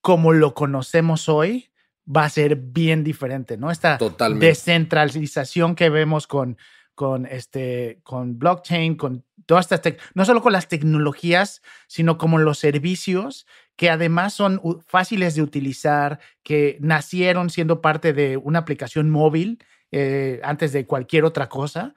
como 0.00 0.32
lo 0.32 0.54
conocemos 0.54 1.28
hoy, 1.28 1.70
va 2.04 2.24
a 2.24 2.30
ser 2.30 2.56
bien 2.56 3.04
diferente, 3.04 3.56
¿no? 3.56 3.70
Esta 3.70 3.98
descentralización 4.38 5.74
que 5.74 5.88
vemos 5.88 6.26
con, 6.26 6.58
con, 6.94 7.26
este, 7.26 8.00
con 8.02 8.38
blockchain, 8.38 8.96
con 8.96 9.24
todas 9.46 9.70
estas, 9.70 9.94
no 10.14 10.24
solo 10.24 10.42
con 10.42 10.52
las 10.52 10.68
tecnologías, 10.68 11.62
sino 11.86 12.18
como 12.18 12.38
los 12.38 12.58
servicios 12.58 13.46
que 13.76 13.90
además 13.90 14.34
son 14.34 14.60
fáciles 14.86 15.34
de 15.34 15.42
utilizar, 15.42 16.20
que 16.42 16.78
nacieron 16.80 17.50
siendo 17.50 17.80
parte 17.80 18.12
de 18.12 18.36
una 18.36 18.60
aplicación 18.60 19.10
móvil 19.10 19.58
eh, 19.90 20.40
antes 20.44 20.72
de 20.72 20.86
cualquier 20.86 21.24
otra 21.24 21.48
cosa. 21.48 21.94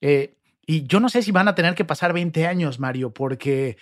Eh, 0.00 0.37
y 0.70 0.86
yo 0.86 1.00
no 1.00 1.08
sé 1.08 1.22
si 1.22 1.32
van 1.32 1.48
a 1.48 1.54
tener 1.54 1.74
que 1.74 1.86
pasar 1.86 2.12
20 2.12 2.46
años, 2.46 2.78
Mario, 2.78 3.14
porque 3.14 3.78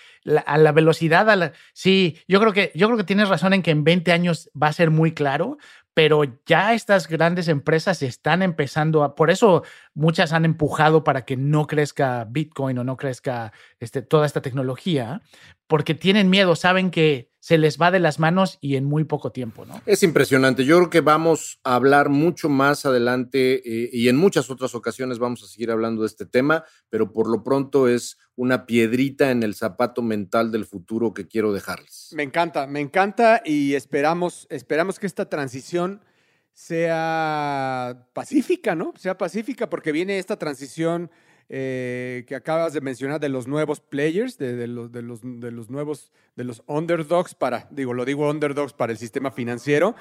a 0.46 0.56
la 0.56 0.70
velocidad, 0.70 1.28
a 1.28 1.34
la, 1.34 1.52
sí, 1.72 2.16
yo 2.28 2.38
creo, 2.38 2.52
que, 2.52 2.70
yo 2.76 2.86
creo 2.86 2.96
que 2.96 3.02
tienes 3.02 3.28
razón 3.28 3.52
en 3.54 3.62
que 3.62 3.72
en 3.72 3.82
20 3.82 4.12
años 4.12 4.48
va 4.54 4.68
a 4.68 4.72
ser 4.72 4.92
muy 4.92 5.10
claro, 5.10 5.58
pero 5.94 6.22
ya 6.46 6.74
estas 6.74 7.08
grandes 7.08 7.48
empresas 7.48 8.02
están 8.02 8.40
empezando 8.40 9.02
a, 9.02 9.16
por 9.16 9.30
eso 9.30 9.64
muchas 9.94 10.32
han 10.32 10.44
empujado 10.44 11.02
para 11.02 11.24
que 11.24 11.36
no 11.36 11.66
crezca 11.66 12.24
Bitcoin 12.30 12.78
o 12.78 12.84
no 12.84 12.96
crezca 12.96 13.52
este, 13.80 14.02
toda 14.02 14.24
esta 14.24 14.40
tecnología, 14.40 15.22
porque 15.66 15.94
tienen 15.94 16.30
miedo, 16.30 16.56
saben 16.56 16.90
que 16.90 17.30
se 17.46 17.58
les 17.58 17.80
va 17.80 17.92
de 17.92 18.00
las 18.00 18.18
manos 18.18 18.58
y 18.60 18.74
en 18.74 18.84
muy 18.84 19.04
poco 19.04 19.30
tiempo, 19.30 19.64
¿no? 19.64 19.80
Es 19.86 20.02
impresionante. 20.02 20.64
Yo 20.64 20.78
creo 20.78 20.90
que 20.90 21.00
vamos 21.00 21.60
a 21.62 21.76
hablar 21.76 22.08
mucho 22.08 22.48
más 22.48 22.84
adelante 22.86 23.62
eh, 23.64 23.88
y 23.92 24.08
en 24.08 24.16
muchas 24.16 24.50
otras 24.50 24.74
ocasiones 24.74 25.20
vamos 25.20 25.44
a 25.44 25.46
seguir 25.46 25.70
hablando 25.70 26.02
de 26.02 26.08
este 26.08 26.26
tema, 26.26 26.64
pero 26.88 27.12
por 27.12 27.30
lo 27.30 27.44
pronto 27.44 27.86
es 27.86 28.18
una 28.34 28.66
piedrita 28.66 29.30
en 29.30 29.44
el 29.44 29.54
zapato 29.54 30.02
mental 30.02 30.50
del 30.50 30.66
futuro 30.66 31.14
que 31.14 31.28
quiero 31.28 31.52
dejarles. 31.52 32.10
Me 32.16 32.24
encanta, 32.24 32.66
me 32.66 32.80
encanta 32.80 33.42
y 33.44 33.74
esperamos, 33.74 34.48
esperamos 34.50 34.98
que 34.98 35.06
esta 35.06 35.28
transición 35.28 36.00
sea 36.52 38.08
pacífica, 38.12 38.74
¿no? 38.74 38.92
Sea 38.96 39.18
pacífica 39.18 39.70
porque 39.70 39.92
viene 39.92 40.18
esta 40.18 40.36
transición 40.36 41.12
eh, 41.48 42.24
que 42.26 42.34
acabas 42.34 42.72
de 42.72 42.80
mencionar 42.80 43.20
de 43.20 43.28
los 43.28 43.46
nuevos 43.46 43.80
players, 43.80 44.36
de, 44.36 44.66
los, 44.66 44.90
de, 44.90 45.02
los, 45.02 45.20
de 45.22 45.52
los 45.52 45.70
nuevos, 45.70 46.10
de 46.34 46.42
los 46.42 46.64
underdogs 46.66 47.36
para, 47.36 47.68
digo, 47.70 47.94
lo 47.94 48.04
digo 48.04 48.28
underdogs 48.28 48.72
para 48.72 48.90
el 48.90 48.98
sistema 48.98 49.30
financiero, 49.30 49.94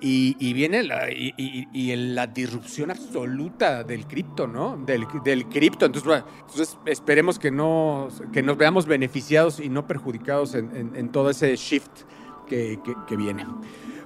y, 0.00 0.52
viene 0.52 0.84
la, 0.84 1.10
y, 1.10 1.96
la 1.96 2.28
disrupción 2.28 2.92
absoluta 2.92 3.82
del 3.82 4.06
cripto, 4.06 4.46
¿no? 4.46 4.76
Del, 4.76 5.06
del 5.24 5.48
cripto. 5.48 5.86
Entonces, 5.86 6.24
entonces, 6.40 6.78
esperemos 6.86 7.38
que, 7.38 7.50
no, 7.50 8.08
que 8.32 8.42
nos 8.42 8.56
veamos 8.56 8.86
beneficiados 8.86 9.58
y 9.58 9.68
no 9.68 9.88
perjudicados 9.88 10.54
en, 10.54 11.10
todo 11.10 11.30
ese 11.30 11.56
shift 11.56 12.02
que, 12.46 12.78
que 13.08 13.16
viene. 13.16 13.44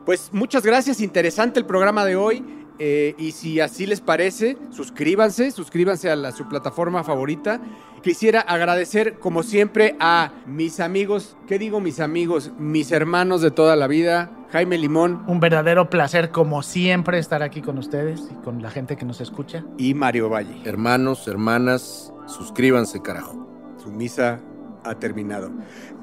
Pues 0.06 0.30
muchas 0.32 0.64
gracias, 0.64 1.00
interesante 1.00 1.58
el 1.58 1.66
programa 1.66 2.04
de 2.04 2.16
hoy. 2.16 2.65
Eh, 2.78 3.14
y 3.18 3.32
si 3.32 3.60
así 3.60 3.86
les 3.86 4.00
parece, 4.00 4.58
suscríbanse, 4.70 5.50
suscríbanse 5.50 6.10
a, 6.10 6.32
su 6.32 6.48
plataforma 6.48 7.04
favorita. 7.04 7.60
Quisiera 8.02 8.40
agradecer, 8.40 9.18
como 9.18 9.42
siempre, 9.42 9.96
a 9.98 10.32
mis 10.46 10.80
amigos, 10.80 11.36
¿qué 11.46 11.58
digo 11.58 11.80
mis 11.80 11.98
amigos? 12.00 12.52
Mis 12.58 12.92
hermanos 12.92 13.40
de 13.40 13.50
toda 13.50 13.74
la 13.74 13.88
vida, 13.88 14.30
Jaime 14.50 14.78
Limón. 14.78 15.24
Un 15.26 15.40
verdadero 15.40 15.90
placer, 15.90 16.30
como 16.30 16.62
siempre, 16.62 17.18
estar 17.18 17.42
aquí 17.42 17.62
con 17.62 17.78
ustedes 17.78 18.28
y 18.30 18.34
con 18.44 18.62
la 18.62 18.70
gente 18.70 18.96
que 18.96 19.04
nos 19.04 19.20
escucha. 19.20 19.64
Y 19.78 19.94
Mario 19.94 20.28
Valle. 20.28 20.60
Hermanos, 20.64 21.26
hermanas, 21.26 22.12
suscríbanse, 22.26 23.02
carajo. 23.02 23.46
Su 23.82 23.90
misa 23.90 24.40
ha 24.84 24.94
terminado. 24.96 25.50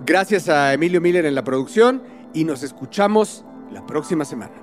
Gracias 0.05 0.49
a 0.49 0.73
Emilio 0.73 0.99
Miller 0.99 1.25
en 1.25 1.36
la 1.36 1.43
producción 1.43 2.03
y 2.33 2.43
nos 2.43 2.63
escuchamos 2.63 3.45
la 3.71 3.86
próxima 3.86 4.25
semana. 4.25 4.62